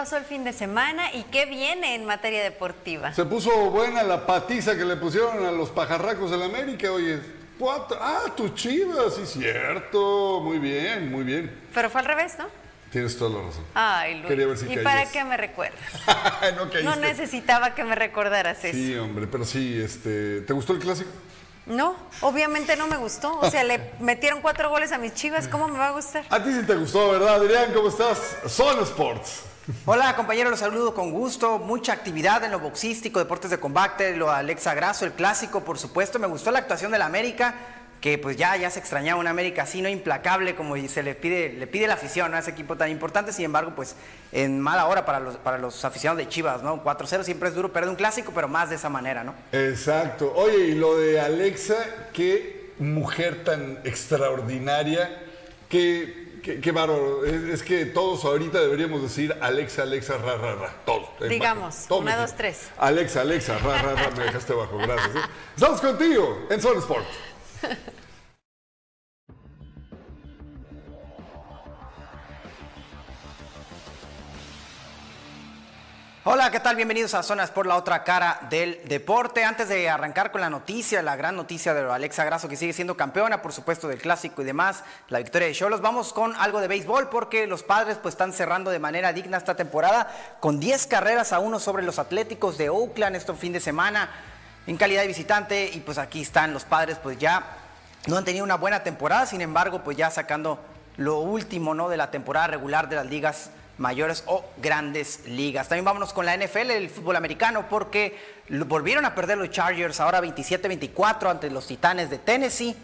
pasó 0.00 0.16
el 0.16 0.24
fin 0.24 0.44
de 0.44 0.54
semana 0.54 1.12
y 1.12 1.24
qué 1.24 1.44
viene 1.44 1.94
en 1.94 2.06
materia 2.06 2.42
deportiva? 2.42 3.12
Se 3.12 3.26
puso 3.26 3.50
buena 3.70 4.02
la 4.02 4.24
patiza 4.24 4.74
que 4.74 4.86
le 4.86 4.96
pusieron 4.96 5.44
a 5.44 5.50
los 5.50 5.68
pajarracos 5.68 6.30
del 6.30 6.42
América, 6.42 6.90
oye. 6.90 7.20
Cuatro. 7.58 7.98
Ah, 8.00 8.32
tus 8.34 8.54
chivas, 8.54 9.16
sí, 9.16 9.26
cierto. 9.26 10.40
Muy 10.42 10.58
bien, 10.58 11.10
muy 11.10 11.22
bien. 11.22 11.54
Pero 11.74 11.90
fue 11.90 12.00
al 12.00 12.06
revés, 12.06 12.36
¿no? 12.38 12.46
Tienes 12.90 13.18
toda 13.18 13.38
la 13.38 13.46
razón. 13.46 13.64
Ay, 13.74 14.14
Luis. 14.14 14.28
Quería 14.28 14.46
ver 14.46 14.56
si 14.56 14.72
¿Y 14.72 14.78
para 14.78 15.04
qué 15.04 15.22
me 15.22 15.36
recuerdas? 15.36 15.78
no, 16.56 16.82
no 16.82 16.96
necesitaba 16.96 17.74
que 17.74 17.84
me 17.84 17.94
recordaras 17.94 18.64
eso. 18.64 18.74
Sí, 18.74 18.96
hombre, 18.96 19.26
pero 19.26 19.44
sí, 19.44 19.82
este, 19.82 20.40
¿te 20.40 20.52
gustó 20.54 20.72
el 20.72 20.78
clásico? 20.78 21.10
No, 21.66 21.96
obviamente 22.20 22.76
no 22.76 22.86
me 22.86 22.96
gustó. 22.96 23.38
O 23.38 23.50
sea, 23.50 23.64
le 23.64 23.92
metieron 24.00 24.40
cuatro 24.40 24.70
goles 24.70 24.92
a 24.92 24.98
mis 24.98 25.14
chivas. 25.14 25.48
¿Cómo 25.48 25.68
me 25.68 25.78
va 25.78 25.88
a 25.88 25.92
gustar? 25.92 26.24
A 26.30 26.42
ti 26.42 26.52
sí 26.52 26.62
te 26.66 26.74
gustó, 26.74 27.10
¿verdad, 27.10 27.36
Adrián? 27.36 27.72
¿Cómo 27.74 27.88
estás? 27.88 28.18
Son 28.46 28.80
Sports. 28.82 29.42
Hola 29.84 30.16
compañeros, 30.16 30.50
los 30.50 30.60
saludo 30.60 30.94
con 30.94 31.12
gusto. 31.12 31.58
Mucha 31.58 31.92
actividad 31.92 32.42
en 32.42 32.50
lo 32.50 32.58
boxístico, 32.58 33.20
deportes 33.20 33.50
de 33.50 33.60
combate, 33.60 34.16
lo 34.16 34.30
Alexa 34.30 34.74
Grasso, 34.74 35.04
el 35.04 35.12
clásico, 35.12 35.60
por 35.60 35.78
supuesto. 35.78 36.18
Me 36.18 36.26
gustó 36.26 36.50
la 36.50 36.58
actuación 36.60 36.90
del 36.90 37.02
América, 37.02 37.54
que 38.00 38.16
pues 38.16 38.36
ya, 38.36 38.56
ya 38.56 38.70
se 38.70 38.78
extrañaba 38.78 39.20
un 39.20 39.26
América 39.26 39.62
así, 39.62 39.82
no 39.82 39.88
implacable 39.88 40.54
como 40.54 40.76
se 40.88 41.02
le 41.02 41.14
pide, 41.14 41.52
le 41.52 41.66
pide 41.66 41.86
la 41.86 41.94
afición 41.94 42.34
a 42.34 42.38
ese 42.38 42.50
equipo 42.50 42.76
tan 42.76 42.90
importante. 42.90 43.32
Sin 43.32 43.44
embargo, 43.44 43.72
pues 43.76 43.94
en 44.32 44.58
mala 44.60 44.86
hora 44.86 45.04
para 45.04 45.20
los, 45.20 45.36
para 45.36 45.58
los 45.58 45.84
aficionados 45.84 46.18
de 46.18 46.28
Chivas, 46.28 46.62
¿no? 46.62 46.82
4-0 46.82 47.24
siempre 47.24 47.50
es 47.50 47.54
duro 47.54 47.72
perder 47.72 47.90
un 47.90 47.96
clásico, 47.96 48.32
pero 48.34 48.48
más 48.48 48.70
de 48.70 48.76
esa 48.76 48.88
manera, 48.88 49.22
¿no? 49.22 49.34
Exacto. 49.52 50.32
Oye, 50.34 50.68
y 50.68 50.74
lo 50.74 50.96
de 50.96 51.20
Alexa, 51.20 51.76
qué 52.12 52.72
mujer 52.78 53.44
tan 53.44 53.80
extraordinaria 53.84 55.22
que 55.68 56.30
Qué, 56.40 56.60
qué 56.60 56.72
bárbaro. 56.72 57.24
Es, 57.24 57.42
es 57.42 57.62
que 57.62 57.84
todos 57.86 58.24
ahorita 58.24 58.60
deberíamos 58.60 59.02
decir 59.02 59.36
Alexa, 59.40 59.82
Alexa, 59.82 60.16
ra, 60.16 60.36
ra, 60.36 60.54
ra. 60.54 60.74
Todo. 60.86 61.10
Digamos, 61.28 61.86
Todo 61.86 61.98
una, 61.98 62.16
dos, 62.16 62.34
tres. 62.34 62.70
Alexa, 62.78 63.20
Alexa, 63.20 63.58
ra, 63.58 63.82
ra, 63.82 63.94
ra. 63.94 64.10
Me 64.16 64.24
dejaste 64.24 64.52
abajo. 64.52 64.78
Gracias. 64.78 65.16
¿eh? 65.16 65.28
Estamos 65.54 65.80
contigo 65.80 66.46
en 66.48 66.60
Zone 66.60 66.78
Sport. 66.78 67.04
Hola, 76.24 76.50
¿qué 76.50 76.60
tal? 76.60 76.76
Bienvenidos 76.76 77.14
a 77.14 77.22
Zonas 77.22 77.50
por 77.50 77.66
la 77.66 77.76
otra 77.76 78.04
cara 78.04 78.40
del 78.50 78.86
deporte. 78.86 79.42
Antes 79.44 79.68
de 79.68 79.88
arrancar 79.88 80.30
con 80.30 80.42
la 80.42 80.50
noticia, 80.50 81.02
la 81.02 81.16
gran 81.16 81.34
noticia 81.34 81.72
de 81.74 81.90
Alexa 81.90 82.24
Grasso 82.24 82.48
que 82.48 82.56
sigue 82.56 82.72
siendo 82.72 82.96
campeona, 82.96 83.42
por 83.42 83.52
supuesto, 83.52 83.88
del 83.88 84.00
clásico 84.00 84.42
y 84.42 84.44
demás, 84.44 84.84
la 85.08 85.18
victoria 85.18 85.48
de 85.48 85.54
Cholos, 85.54 85.80
vamos 85.80 86.12
con 86.12 86.36
algo 86.36 86.60
de 86.60 86.68
béisbol 86.68 87.08
porque 87.08 87.46
los 87.46 87.62
padres 87.62 87.96
pues 88.00 88.14
están 88.14 88.32
cerrando 88.32 88.70
de 88.70 88.78
manera 88.78 89.12
digna 89.12 89.38
esta 89.38 89.56
temporada 89.56 90.14
con 90.40 90.60
10 90.60 90.86
carreras 90.86 91.32
a 91.32 91.40
uno 91.40 91.58
sobre 91.58 91.82
los 91.82 91.98
Atléticos 91.98 92.58
de 92.58 92.68
Oakland 92.68 93.16
este 93.16 93.34
fin 93.34 93.52
de 93.52 93.60
semana 93.60 94.10
en 94.70 94.76
calidad 94.76 95.00
de 95.00 95.08
visitante 95.08 95.68
y 95.74 95.80
pues 95.80 95.98
aquí 95.98 96.22
están 96.22 96.52
los 96.52 96.64
padres 96.64 96.96
pues 97.02 97.18
ya 97.18 97.56
no 98.06 98.16
han 98.16 98.24
tenido 98.24 98.44
una 98.44 98.54
buena 98.54 98.84
temporada, 98.84 99.26
sin 99.26 99.40
embargo 99.40 99.82
pues 99.82 99.96
ya 99.96 100.12
sacando 100.12 100.60
lo 100.96 101.18
último 101.18 101.74
¿no? 101.74 101.88
de 101.88 101.96
la 101.96 102.12
temporada 102.12 102.46
regular 102.46 102.88
de 102.88 102.94
las 102.94 103.06
ligas 103.06 103.50
mayores 103.78 104.22
o 104.26 104.44
grandes 104.62 105.26
ligas. 105.26 105.66
También 105.66 105.84
vámonos 105.84 106.12
con 106.12 106.24
la 106.24 106.36
NFL, 106.36 106.70
el 106.70 106.88
fútbol 106.88 107.16
americano, 107.16 107.66
porque 107.68 108.16
volvieron 108.48 109.04
a 109.04 109.12
perder 109.12 109.38
los 109.38 109.50
Chargers 109.50 109.98
ahora 109.98 110.20
27-24 110.20 111.28
ante 111.28 111.50
los 111.50 111.66
Titanes 111.66 112.08
de 112.08 112.18
Tennessee. 112.18 112.76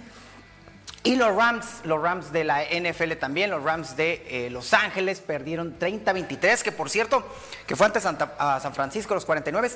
Y 1.05 1.14
los 1.14 1.37
Rams, 1.37 1.83
los 1.85 2.03
Rams 2.03 2.33
de 2.33 2.42
la 2.42 2.64
NFL 2.64 3.12
también, 3.12 3.49
los 3.51 3.62
Rams 3.62 3.96
de 3.96 4.27
eh, 4.29 4.51
Los 4.51 4.75
Ángeles 4.75 5.20
perdieron 5.20 5.79
30-23, 5.79 6.62
que 6.62 6.72
por 6.72 6.90
cierto, 6.90 7.25
que 7.64 7.77
fue 7.77 7.87
ante 7.87 8.01
a 8.01 8.59
San 8.59 8.75
Francisco, 8.75 9.14
los 9.14 9.25
49. 9.25 9.70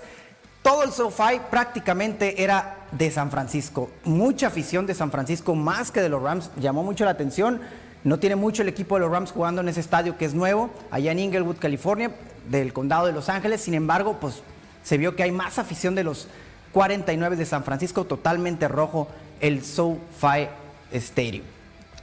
Todo 0.62 0.82
el 0.82 0.92
SoFi 0.92 1.40
prácticamente 1.50 2.42
era 2.42 2.76
de 2.92 3.10
San 3.10 3.30
Francisco. 3.30 3.90
Mucha 4.04 4.48
afición 4.48 4.86
de 4.86 4.94
San 4.94 5.10
Francisco, 5.10 5.54
más 5.54 5.90
que 5.90 6.02
de 6.02 6.08
los 6.10 6.22
Rams, 6.22 6.50
llamó 6.60 6.82
mucho 6.82 7.04
la 7.04 7.12
atención. 7.12 7.60
No 8.04 8.18
tiene 8.18 8.36
mucho 8.36 8.62
el 8.62 8.68
equipo 8.68 8.96
de 8.96 9.00
los 9.02 9.10
Rams 9.10 9.32
jugando 9.32 9.62
en 9.62 9.68
ese 9.68 9.80
estadio 9.80 10.18
que 10.18 10.24
es 10.26 10.34
nuevo, 10.34 10.70
allá 10.90 11.12
en 11.12 11.18
Inglewood, 11.18 11.56
California, 11.58 12.10
del 12.48 12.72
condado 12.72 13.06
de 13.06 13.12
Los 13.12 13.28
Ángeles. 13.30 13.62
Sin 13.62 13.74
embargo, 13.74 14.18
pues 14.20 14.42
se 14.82 14.98
vio 14.98 15.16
que 15.16 15.22
hay 15.22 15.32
más 15.32 15.58
afición 15.58 15.94
de 15.94 16.04
los 16.04 16.28
49 16.72 17.36
de 17.36 17.46
San 17.46 17.64
Francisco, 17.64 18.04
totalmente 18.04 18.68
rojo 18.68 19.08
el 19.40 19.64
SoFi 19.64 20.48
Stadium. 20.92 21.44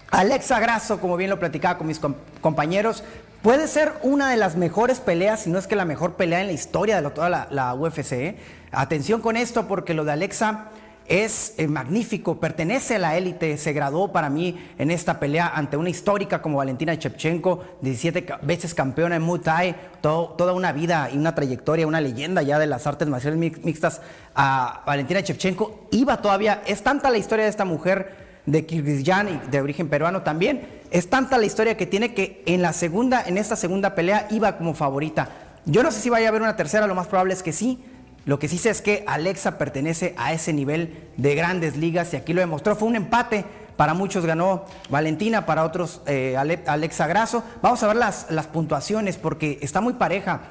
Alexa 0.10 0.60
Grasso, 0.60 1.00
como 1.00 1.18
bien 1.18 1.30
lo 1.30 1.40
platicaba 1.40 1.78
con 1.78 1.88
mis 1.88 2.00
com- 2.00 2.16
compañeros, 2.42 3.04
puede 3.42 3.68
ser 3.68 3.94
una 4.04 4.30
de 4.32 4.38
las 4.38 4.56
mejores 4.56 5.00
peleas, 5.00 5.42
si 5.42 5.50
no 5.50 5.60
es 5.60 5.68
que 5.68 5.76
la 5.76 5.86
mejor 5.86 6.14
pelea 6.16 6.42
en 6.42 6.48
la 6.48 6.54
historia 6.54 6.96
de 6.98 7.02
lo- 7.02 7.12
toda 7.12 7.30
la, 7.30 7.48
la 7.52 7.74
UFC. 7.74 8.12
¿eh? 8.14 8.36
Atención 8.72 9.22
con 9.22 9.38
esto, 9.38 9.68
porque 9.68 9.94
lo 9.94 10.04
de 10.06 10.12
Alexa 10.12 10.66
es 11.08 11.54
eh, 11.58 11.70
magnífico, 11.70 12.38
pertenece 12.38 12.96
a 12.96 13.00
la 13.00 13.16
élite, 13.16 13.58
se 13.58 13.72
graduó 13.72 14.12
para 14.12 14.30
mí 14.30 14.60
en 14.78 14.92
esta 14.92 15.22
pelea 15.22 15.48
ante 15.56 15.78
una 15.78 15.90
histórica 15.90 16.42
como 16.42 16.58
Valentina 16.58 16.96
Shevchenko, 16.96 17.64
17 17.82 18.26
ca- 18.26 18.40
veces 18.42 18.74
campeona 18.74 19.16
en 19.16 19.22
Muay 19.22 19.40
Thai, 19.42 19.76
toda 20.02 20.52
una 20.52 20.74
vida 20.74 21.10
y 21.10 21.18
una 21.18 21.34
trayectoria, 21.34 21.88
una 21.88 22.02
leyenda 22.02 22.42
ya 22.42 22.60
de 22.60 22.68
las 22.68 22.86
artes 22.88 23.08
marciales 23.08 23.40
mix- 23.40 23.64
mixtas. 23.64 24.02
A 24.36 24.84
Valentina 24.86 25.22
Shevchenko 25.22 25.88
iba 25.92 26.22
todavía, 26.22 26.62
es 26.66 26.84
tanta 26.84 27.10
la 27.10 27.18
historia 27.18 27.46
de 27.46 27.52
esta 27.52 27.64
mujer 27.64 28.27
de 28.48 28.66
Kirguistán 28.66 29.30
y 29.30 29.50
de 29.52 29.62
origen 29.62 29.88
peruano 29.90 30.24
también. 30.24 30.68
Es 30.90 31.10
tanta 31.10 31.38
la 31.38 31.46
historia 31.46 31.78
que 31.78 31.86
tiene 31.86 32.16
que 32.16 32.42
en 32.48 32.64
la 32.64 32.74
segunda, 32.74 33.22
en 33.24 33.38
esta 33.38 33.56
segunda 33.56 33.94
pelea 33.94 34.28
iba 34.32 34.58
como 34.58 34.74
favorita. 34.74 35.30
Yo 35.66 35.84
no 35.84 35.92
sé 35.92 36.00
si 36.00 36.10
vaya 36.10 36.28
a 36.28 36.30
haber 36.30 36.42
una 36.42 36.56
tercera, 36.56 36.88
lo 36.88 36.96
más 36.96 37.08
probable 37.08 37.34
es 37.34 37.44
que 37.44 37.54
sí. 37.54 37.84
Lo 38.26 38.40
que 38.40 38.48
sí 38.48 38.58
sé 38.58 38.70
es 38.72 38.82
que 38.82 39.04
Alexa 39.08 39.58
pertenece 39.58 40.14
a 40.18 40.34
ese 40.34 40.52
nivel 40.52 41.08
de 41.18 41.36
grandes 41.36 41.78
ligas 41.78 42.14
y 42.14 42.18
aquí 42.18 42.34
lo 42.34 42.42
demostró. 42.42 42.76
Fue 42.76 42.88
un 42.88 42.96
empate. 42.96 43.46
Para 43.78 43.94
muchos 43.94 44.26
ganó 44.26 44.66
Valentina, 44.90 45.46
para 45.46 45.64
otros 45.64 46.02
eh, 46.08 46.36
Ale- 46.36 46.64
Alexa 46.66 47.06
Grasso. 47.06 47.44
Vamos 47.62 47.84
a 47.84 47.88
ver 47.88 47.96
las, 47.96 48.26
las 48.32 48.48
puntuaciones 48.48 49.18
porque 49.18 49.60
está 49.62 49.82
muy 49.82 49.94
pareja 49.94 50.42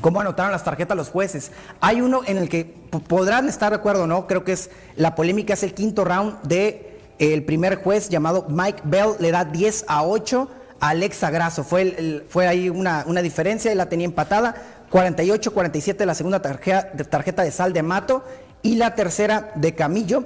cómo 0.00 0.20
anotaron 0.20 0.50
las 0.50 0.64
tarjetas 0.64 0.96
los 0.96 1.08
jueces. 1.08 1.52
Hay 1.80 2.00
uno 2.00 2.22
en 2.26 2.36
el 2.36 2.48
que 2.48 2.64
podrán 2.64 3.48
estar 3.48 3.70
de 3.70 3.76
acuerdo 3.76 4.06
no, 4.08 4.26
creo 4.26 4.42
que 4.44 4.52
es 4.52 4.70
la 4.96 5.14
polémica, 5.14 5.54
es 5.54 5.62
el 5.62 5.72
quinto 5.72 6.04
round 6.04 6.42
de 6.42 6.97
el 7.18 7.44
primer 7.44 7.82
juez 7.82 8.08
llamado 8.08 8.46
Mike 8.48 8.82
Bell, 8.84 9.12
le 9.18 9.30
da 9.30 9.44
10 9.44 9.84
a 9.88 10.04
8 10.04 10.48
a 10.80 10.88
Alexa 10.90 11.30
Grasso. 11.30 11.64
Fue, 11.64 12.24
fue 12.28 12.46
ahí 12.46 12.68
una, 12.68 13.04
una 13.06 13.22
diferencia, 13.22 13.72
él 13.72 13.78
la 13.78 13.88
tenía 13.88 14.06
empatada. 14.06 14.54
48-47 14.90 16.04
la 16.06 16.14
segunda 16.14 16.40
tarjeta, 16.40 16.92
tarjeta 17.10 17.42
de 17.42 17.50
Sal 17.50 17.72
de 17.72 17.82
Mato 17.82 18.24
y 18.62 18.76
la 18.76 18.94
tercera 18.94 19.52
de 19.54 19.74
Camillo. 19.74 20.24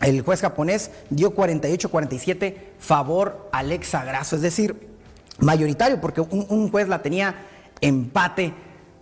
El 0.00 0.22
juez 0.22 0.40
japonés 0.40 0.90
dio 1.10 1.34
48-47 1.34 2.56
favor 2.78 3.48
a 3.52 3.58
Alexa 3.58 4.04
Grasso, 4.04 4.36
es 4.36 4.42
decir, 4.42 4.88
mayoritario, 5.38 6.00
porque 6.00 6.20
un, 6.20 6.46
un 6.48 6.70
juez 6.70 6.88
la 6.88 7.02
tenía 7.02 7.36
empate. 7.80 8.54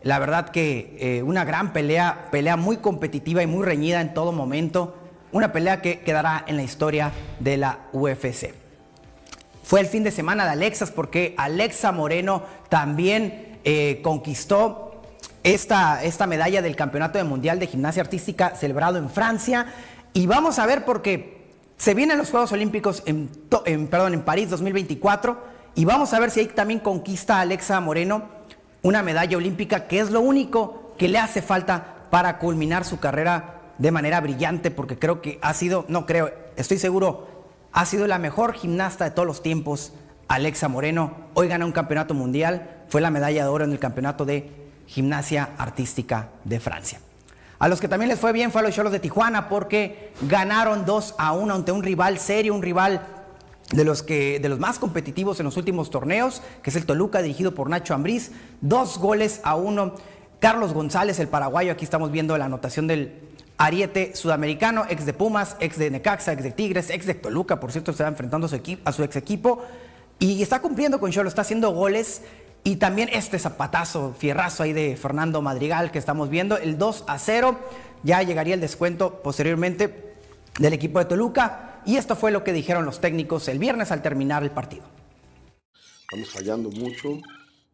La 0.02 0.18
verdad 0.18 0.50
que 0.50 0.96
eh, 0.98 1.22
una 1.22 1.44
gran 1.44 1.72
pelea, 1.72 2.28
pelea 2.30 2.56
muy 2.56 2.78
competitiva 2.78 3.42
y 3.42 3.46
muy 3.46 3.64
reñida 3.64 4.00
en 4.00 4.14
todo 4.14 4.32
momento. 4.32 4.96
Una 5.32 5.50
pelea 5.52 5.80
que 5.80 6.00
quedará 6.00 6.44
en 6.46 6.56
la 6.56 6.62
historia 6.62 7.10
de 7.40 7.56
la 7.56 7.78
UFC. 7.92 8.54
Fue 9.62 9.80
el 9.80 9.86
fin 9.86 10.04
de 10.04 10.10
semana 10.10 10.44
de 10.44 10.50
Alexas 10.50 10.90
porque 10.90 11.34
Alexa 11.38 11.90
Moreno 11.90 12.42
también 12.68 13.58
eh, 13.64 14.00
conquistó 14.02 15.02
esta, 15.42 16.04
esta 16.04 16.26
medalla 16.26 16.60
del 16.60 16.76
Campeonato 16.76 17.18
de 17.18 17.24
Mundial 17.24 17.58
de 17.58 17.66
Gimnasia 17.66 18.02
Artística 18.02 18.54
celebrado 18.54 18.98
en 18.98 19.08
Francia. 19.08 19.66
Y 20.12 20.26
vamos 20.26 20.58
a 20.58 20.66
ver 20.66 20.84
porque 20.84 21.46
se 21.78 21.94
vienen 21.94 22.18
los 22.18 22.30
Juegos 22.30 22.52
Olímpicos 22.52 23.02
en, 23.06 23.28
perdón, 23.88 24.14
en 24.14 24.22
París 24.22 24.50
2024 24.50 25.42
y 25.74 25.84
vamos 25.84 26.12
a 26.12 26.20
ver 26.20 26.30
si 26.30 26.40
ahí 26.40 26.46
también 26.46 26.80
conquista 26.80 27.40
Alexa 27.40 27.80
Moreno 27.80 28.28
una 28.82 29.02
medalla 29.02 29.36
olímpica 29.36 29.86
que 29.86 30.00
es 30.00 30.10
lo 30.10 30.20
único 30.20 30.92
que 30.98 31.08
le 31.08 31.18
hace 31.18 31.40
falta 31.40 32.04
para 32.10 32.38
culminar 32.38 32.84
su 32.84 33.00
carrera 33.00 33.62
de 33.82 33.90
manera 33.90 34.20
brillante 34.20 34.70
porque 34.70 34.96
creo 34.96 35.20
que 35.20 35.40
ha 35.42 35.52
sido, 35.54 35.84
no 35.88 36.06
creo, 36.06 36.30
estoy 36.54 36.78
seguro, 36.78 37.26
ha 37.72 37.84
sido 37.84 38.06
la 38.06 38.20
mejor 38.20 38.54
gimnasta 38.54 39.06
de 39.06 39.10
todos 39.10 39.26
los 39.26 39.42
tiempos, 39.42 39.92
Alexa 40.28 40.68
Moreno. 40.68 41.16
Hoy 41.34 41.48
gana 41.48 41.66
un 41.66 41.72
campeonato 41.72 42.14
mundial, 42.14 42.84
fue 42.86 43.00
la 43.00 43.10
medalla 43.10 43.42
de 43.42 43.48
oro 43.48 43.64
en 43.64 43.72
el 43.72 43.80
campeonato 43.80 44.24
de 44.24 44.52
gimnasia 44.86 45.50
artística 45.58 46.28
de 46.44 46.60
Francia. 46.60 47.00
A 47.58 47.66
los 47.66 47.80
que 47.80 47.88
también 47.88 48.08
les 48.08 48.20
fue 48.20 48.32
bien 48.32 48.52
fue 48.52 48.60
a 48.60 48.64
los 48.64 48.72
Cholos 48.72 48.92
de 48.92 49.00
Tijuana 49.00 49.48
porque 49.48 50.12
ganaron 50.28 50.84
2 50.86 51.16
a 51.18 51.32
1 51.32 51.52
ante 51.52 51.72
un 51.72 51.82
rival 51.82 52.20
serio, 52.20 52.54
un 52.54 52.62
rival 52.62 53.04
de 53.72 53.84
los, 53.84 54.04
que, 54.04 54.38
de 54.38 54.48
los 54.48 54.60
más 54.60 54.78
competitivos 54.78 55.40
en 55.40 55.46
los 55.46 55.56
últimos 55.56 55.90
torneos, 55.90 56.40
que 56.62 56.70
es 56.70 56.76
el 56.76 56.86
Toluca, 56.86 57.20
dirigido 57.20 57.52
por 57.52 57.68
Nacho 57.68 57.94
Ambriz. 57.94 58.30
Dos 58.60 58.98
goles 58.98 59.40
a 59.42 59.56
uno. 59.56 59.94
Carlos 60.38 60.72
González, 60.72 61.20
el 61.20 61.28
paraguayo, 61.28 61.72
aquí 61.72 61.84
estamos 61.84 62.12
viendo 62.12 62.36
la 62.38 62.44
anotación 62.44 62.88
del 62.88 63.31
ariete 63.58 64.14
sudamericano, 64.16 64.84
ex 64.88 65.06
de 65.06 65.12
Pumas, 65.12 65.56
ex 65.60 65.78
de 65.78 65.90
Necaxa, 65.90 66.32
ex 66.32 66.42
de 66.42 66.50
Tigres, 66.50 66.90
ex 66.90 67.06
de 67.06 67.14
Toluca, 67.14 67.60
por 67.60 67.72
cierto, 67.72 67.92
se 67.92 68.02
va 68.02 68.08
enfrentando 68.08 68.46
a 68.46 68.92
su, 68.92 69.02
ex 69.02 69.16
equipo. 69.16 69.64
Y 70.18 70.42
está 70.42 70.60
cumpliendo 70.60 71.00
con 71.00 71.10
Cholo, 71.10 71.28
está 71.28 71.42
haciendo 71.42 71.70
goles. 71.70 72.22
Y 72.64 72.76
también 72.76 73.08
este 73.12 73.38
zapatazo, 73.38 74.14
fierrazo 74.16 74.62
ahí 74.62 74.72
de 74.72 74.96
Fernando 74.96 75.42
Madrigal 75.42 75.90
que 75.90 75.98
estamos 75.98 76.30
viendo, 76.30 76.56
el 76.56 76.78
2 76.78 77.04
a 77.08 77.18
0. 77.18 77.58
Ya 78.04 78.22
llegaría 78.22 78.54
el 78.54 78.60
descuento 78.60 79.22
posteriormente 79.22 80.14
del 80.58 80.72
equipo 80.72 80.98
de 80.98 81.06
Toluca. 81.06 81.80
Y 81.84 81.96
esto 81.96 82.14
fue 82.14 82.30
lo 82.30 82.44
que 82.44 82.52
dijeron 82.52 82.84
los 82.84 83.00
técnicos 83.00 83.48
el 83.48 83.58
viernes 83.58 83.90
al 83.90 84.02
terminar 84.02 84.44
el 84.44 84.50
partido. 84.50 84.84
Estamos 86.02 86.30
fallando 86.30 86.70
mucho 86.70 87.18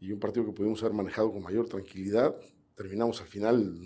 y 0.00 0.12
un 0.12 0.20
partido 0.20 0.46
que 0.46 0.52
pudimos 0.52 0.82
haber 0.82 0.94
manejado 0.94 1.32
con 1.32 1.42
mayor 1.42 1.68
tranquilidad. 1.68 2.34
Terminamos 2.76 3.20
al 3.20 3.26
final 3.26 3.76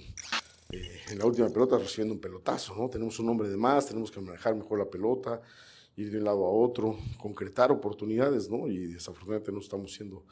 eh, 0.72 1.00
en 1.10 1.18
la 1.18 1.26
última 1.26 1.48
pelota 1.50 1.78
recibiendo 1.78 2.14
un 2.14 2.20
pelotazo, 2.20 2.74
¿no? 2.74 2.88
Tenemos 2.88 3.18
un 3.18 3.28
hombre 3.28 3.48
de 3.48 3.56
más, 3.56 3.86
tenemos 3.86 4.10
que 4.10 4.20
manejar 4.20 4.56
mejor 4.56 4.78
la 4.78 4.90
pelota, 4.90 5.40
ir 5.96 6.10
de 6.10 6.18
un 6.18 6.24
lado 6.24 6.46
a 6.46 6.50
otro, 6.50 6.98
concretar 7.18 7.70
oportunidades, 7.70 8.48
¿no? 8.50 8.66
Y 8.66 8.86
desafortunadamente 8.86 9.52
no 9.52 9.60
estamos 9.60 9.92
siendo 9.92 10.24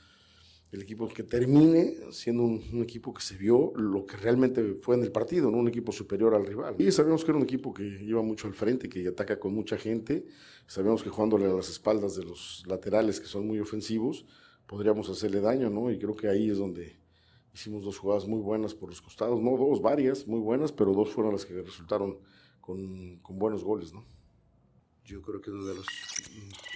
el 0.72 0.82
equipo 0.82 1.08
que 1.08 1.24
termine 1.24 1.96
siendo 2.12 2.44
un, 2.44 2.82
equipo 2.82 3.12
que 3.12 3.22
se 3.22 3.36
vio 3.36 3.72
lo 3.74 4.06
que 4.06 4.16
realmente 4.16 4.76
fue 4.80 4.94
en 4.94 5.02
el 5.02 5.10
partido, 5.10 5.50
¿no? 5.50 5.58
un 5.58 5.68
equipo 5.68 5.90
superior 5.90 6.34
al 6.34 6.46
rival. 6.46 6.76
Y 6.78 6.92
sabemos 6.92 7.24
que 7.24 7.32
era 7.32 7.38
un 7.38 7.44
equipo 7.44 7.74
que 7.74 7.82
iba 7.82 8.22
mucho 8.22 8.46
al 8.46 8.54
frente, 8.54 8.88
que 8.88 9.06
ataca 9.08 9.40
con 9.40 9.52
mucha 9.52 9.76
gente. 9.76 10.26
Sabemos 10.66 11.02
que 11.02 11.10
jugándole 11.10 11.46
a 11.46 11.48
las 11.48 11.68
espaldas 11.68 12.14
de 12.14 12.24
los 12.24 12.62
laterales 12.66 13.20
que 13.20 13.26
son 13.26 13.46
muy 13.48 13.58
ofensivos, 13.58 14.24
podríamos 14.66 15.10
hacerle 15.10 15.40
daño, 15.40 15.70
¿no? 15.70 15.90
Y 15.90 15.98
creo 15.98 16.14
que 16.14 16.28
ahí 16.28 16.48
es 16.50 16.58
donde 16.58 16.99
hicimos 17.52 17.84
dos 17.84 17.98
jugadas 17.98 18.26
muy 18.26 18.40
buenas 18.40 18.74
por 18.74 18.88
los 18.88 19.00
costados, 19.00 19.40
no 19.40 19.56
dos, 19.56 19.80
varias 19.80 20.26
muy 20.26 20.40
buenas, 20.40 20.72
pero 20.72 20.92
dos 20.92 21.10
fueron 21.10 21.32
las 21.32 21.44
que 21.44 21.62
resultaron 21.62 22.18
con, 22.60 23.16
con 23.18 23.38
buenos 23.38 23.64
goles, 23.64 23.92
¿no? 23.92 24.04
yo 25.10 25.22
creo 25.22 25.40
que 25.40 25.50
uno 25.50 25.64
de 25.64 25.74
los 25.74 25.86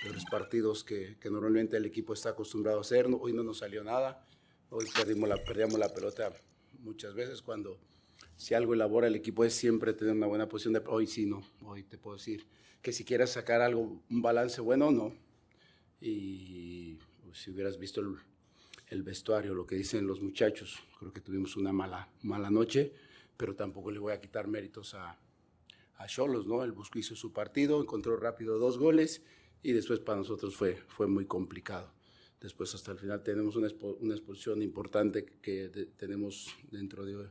peores 0.03 0.25
partidos 0.29 0.83
que, 0.83 1.17
que, 1.21 1.31
normalmente 1.31 1.77
el 1.77 1.85
equipo 1.85 2.15
está 2.15 2.31
acostumbrado 2.31 2.79
a 2.79 2.81
hacer. 2.81 3.07
Hoy 3.21 3.33
no 3.33 3.45
nos 3.45 3.59
salió 3.59 3.85
nada. 3.85 4.27
Hoy 4.71 4.87
perdimos 4.93 5.29
la, 5.29 5.37
perdíamos 5.37 5.79
la 5.79 5.95
pelota 5.95 6.33
muchas 6.81 7.15
veces 7.15 7.43
cuando 7.43 7.79
si 8.37 8.55
algo 8.55 8.75
elabora 8.75 9.07
el 9.07 9.15
equipo 9.15 9.45
es 9.45 9.55
siempre 9.55 9.95
tener 9.95 10.15
una 10.15 10.27
buena 10.27 10.49
posición. 10.49 10.75
De, 10.75 10.83
hoy 10.87 11.07
sí, 11.07 11.27
no. 11.27 11.43
Hoy 11.63 11.85
te 11.85 11.97
puedo 11.97 12.17
decir 12.17 12.47
que 12.83 12.93
si 12.93 13.05
quieres 13.05 13.31
sacar 13.31 13.61
algo, 13.61 14.03
un 14.11 14.23
balance 14.23 14.61
bueno, 14.61 14.91
no. 14.91 15.15
Y 16.01 16.97
pues, 17.23 17.39
si 17.39 17.53
hubieras 17.53 17.79
visto 17.79 18.01
el, 18.01 18.17
el, 18.89 19.03
vestuario, 19.03 19.55
lo 19.55 19.67
que 19.67 19.77
dicen 19.77 20.07
los 20.07 20.21
muchachos, 20.21 20.79
creo 20.99 21.13
que 21.13 21.21
tuvimos 21.21 21.57
una 21.57 21.73
mala, 21.73 22.09
mala 22.23 22.51
noche, 22.51 22.93
pero 23.37 23.55
tampoco 23.55 23.91
le 23.91 23.99
voy 23.99 24.13
a 24.13 24.21
quitar 24.21 24.49
méritos 24.49 24.95
a, 24.95 25.19
a 25.97 26.07
Cholos, 26.07 26.47
¿no? 26.47 26.65
El 26.65 26.73
Busco 26.73 26.99
hizo 26.99 27.17
su 27.17 27.33
partido, 27.33 27.81
encontró 27.81 28.17
rápido 28.17 28.59
dos 28.59 28.79
goles 28.79 29.23
y 29.63 29.73
después 29.73 30.01
para 30.01 30.19
nosotros 30.19 30.55
fue, 30.55 30.77
fue 30.89 31.07
muy 31.07 31.27
complicado. 31.27 31.93
Después 32.41 32.75
hasta 32.75 32.93
el 32.93 32.99
final 32.99 33.23
tenemos 33.23 33.57
una, 33.57 33.69
expo, 33.69 33.97
una 34.01 34.15
exposición 34.15 34.63
importante 34.63 35.25
que 35.25 35.69
de, 35.69 35.87
tenemos 35.87 36.55
dentro 36.71 37.05
de 37.05 37.31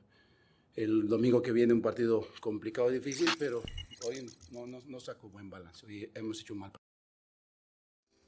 el 0.75 1.07
domingo 1.07 1.41
que 1.41 1.51
viene 1.51 1.71
un 1.71 1.81
partido 1.81 2.27
complicado 2.39 2.89
y 2.89 2.95
difícil, 2.95 3.29
pero 3.37 3.61
hoy 4.07 4.25
no, 4.51 4.65
no, 4.65 4.81
no 4.87 4.99
sacó 4.99 5.29
buen 5.29 5.49
balance 5.49 5.85
y 5.91 6.09
hemos 6.15 6.41
hecho 6.41 6.55
mal. 6.55 6.71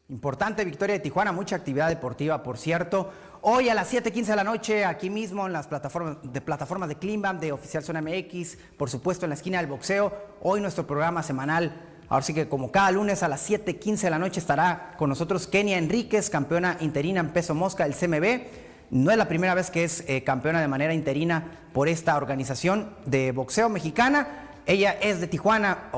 Importante 0.08 0.64
victoria 0.64 0.94
de 0.94 1.00
Tijuana, 1.00 1.32
mucha 1.32 1.56
actividad 1.56 1.90
deportiva, 1.90 2.44
por 2.44 2.60
cierto. 2.60 3.10
Hoy 3.42 3.70
a 3.70 3.74
las 3.74 3.92
7:15 3.92 4.28
de 4.28 4.36
la 4.36 4.44
noche, 4.44 4.86
aquí 4.86 5.10
mismo 5.10 5.48
en 5.48 5.54
las 5.54 5.66
plataformas 5.66 6.18
de 6.22 6.42
plataformas 6.42 6.90
de 6.90 7.34
de 7.40 7.52
Oficial 7.52 7.84
Zona 7.84 8.04
MX, 8.04 8.56
por 8.78 8.88
supuesto 8.88 9.26
en 9.26 9.30
la 9.30 9.36
esquina 9.36 9.58
del 9.58 9.66
boxeo. 9.66 10.14
Hoy 10.44 10.62
nuestro 10.62 10.86
programa 10.86 11.24
semanal. 11.24 11.82
Ahora 12.08 12.22
sí 12.22 12.36
que 12.36 12.48
como 12.48 12.72
cada 12.72 12.92
lunes 12.92 13.24
a 13.24 13.28
las 13.28 13.50
7:15 13.50 14.02
de 14.06 14.12
la 14.12 14.20
noche 14.20 14.40
estará 14.40 14.94
con 14.96 15.10
nosotros 15.10 15.48
Kenia 15.48 15.80
Enríquez, 15.80 16.30
campeona 16.30 16.78
interina 16.82 17.22
en 17.22 17.30
peso 17.30 17.56
mosca 17.56 17.84
del 17.86 17.96
CMB. 17.96 18.46
No 18.92 19.10
es 19.10 19.18
la 19.18 19.28
primera 19.28 19.56
vez 19.56 19.72
que 19.72 19.86
es 19.86 20.04
eh, 20.08 20.24
campeona 20.24 20.62
de 20.62 20.68
manera 20.68 20.94
interina 20.94 21.62
por 21.74 21.90
esta 21.90 22.16
organización 22.16 22.94
de 23.08 23.32
boxeo 23.32 23.70
mexicana. 23.70 24.52
Ella 24.68 24.92
es 25.02 25.20
de 25.20 25.26
Tijuana. 25.26 25.90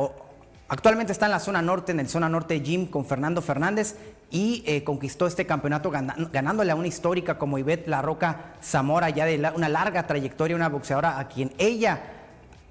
Actualmente 0.70 1.14
está 1.14 1.28
en 1.28 1.32
la 1.32 1.40
zona 1.40 1.62
norte, 1.62 1.94
en 1.94 2.02
el 2.02 2.10
zona 2.10 2.28
norte 2.28 2.60
gym 2.60 2.88
con 2.88 3.06
Fernando 3.06 3.42
Fernández 3.42 3.96
y 4.30 4.64
eh, 4.66 4.84
conquistó 4.84 5.26
este 5.26 5.46
campeonato 5.46 5.90
ganándole 5.90 6.72
a 6.72 6.76
una 6.76 6.88
histórica 6.88 7.38
como 7.38 7.58
Ivette 7.58 7.88
La 7.88 8.02
Roca 8.02 8.54
Zamora, 8.62 9.10
ya 9.10 9.26
de 9.26 9.38
una 9.56 9.70
larga 9.70 10.06
trayectoria, 10.08 10.58
una 10.58 10.68
boxeadora 10.68 11.20
a 11.20 11.30
quien 11.30 11.54
ella 11.58 12.02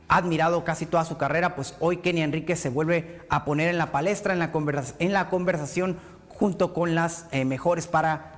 ha 0.09 0.17
admirado 0.19 0.63
casi 0.63 0.85
toda 0.85 1.07
su 1.07 1.17
carrera, 1.17 1.57
pues 1.57 1.75
hoy 1.81 1.97
Kenny 1.97 2.21
Enrique 2.21 2.55
se 2.55 2.69
vuelve 2.69 3.23
a 3.31 3.47
poner 3.47 3.71
en 3.71 3.79
la 3.79 3.91
palestra, 3.93 4.35
en 4.35 4.41
la, 4.41 4.51
en 4.99 5.13
la 5.15 5.31
conversación 5.31 5.97
junto 6.29 6.75
con 6.75 6.95
las 6.95 7.27
eh, 7.31 7.47
mejores 7.47 7.87
para 7.87 8.33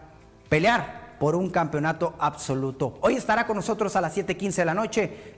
pelear 0.49 1.17
por 1.19 1.35
un 1.35 1.51
campeonato 1.51 2.15
absoluto. 2.21 2.97
Hoy 3.01 3.17
estará 3.17 3.47
con 3.47 3.57
nosotros 3.57 3.97
a 3.97 4.01
las 4.01 4.17
7:15 4.17 4.55
de 4.55 4.65
la 4.65 4.75
noche 4.75 5.38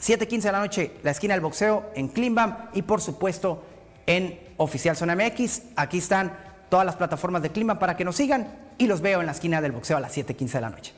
7.15 0.00 0.42
de 0.42 0.52
la 0.52 0.60
noche, 0.60 0.92
la 1.02 1.10
esquina 1.10 1.34
del 1.34 1.40
boxeo 1.40 1.90
en 1.94 2.08
Climbam 2.08 2.68
y 2.72 2.82
por 2.82 3.00
supuesto 3.00 3.64
en 4.06 4.38
Oficial 4.56 4.96
Zona 4.96 5.16
MX. 5.16 5.62
Aquí 5.76 5.98
están 5.98 6.32
todas 6.68 6.86
las 6.86 6.96
plataformas 6.96 7.42
de 7.42 7.50
Climbam 7.50 7.78
para 7.78 7.96
que 7.96 8.04
nos 8.04 8.16
sigan 8.16 8.46
y 8.78 8.86
los 8.86 9.00
veo 9.00 9.20
en 9.20 9.26
la 9.26 9.32
esquina 9.32 9.60
del 9.60 9.72
boxeo 9.72 9.96
a 9.96 10.00
las 10.00 10.16
7.15 10.16 10.52
de 10.52 10.60
la 10.60 10.70
noche. 10.70 10.97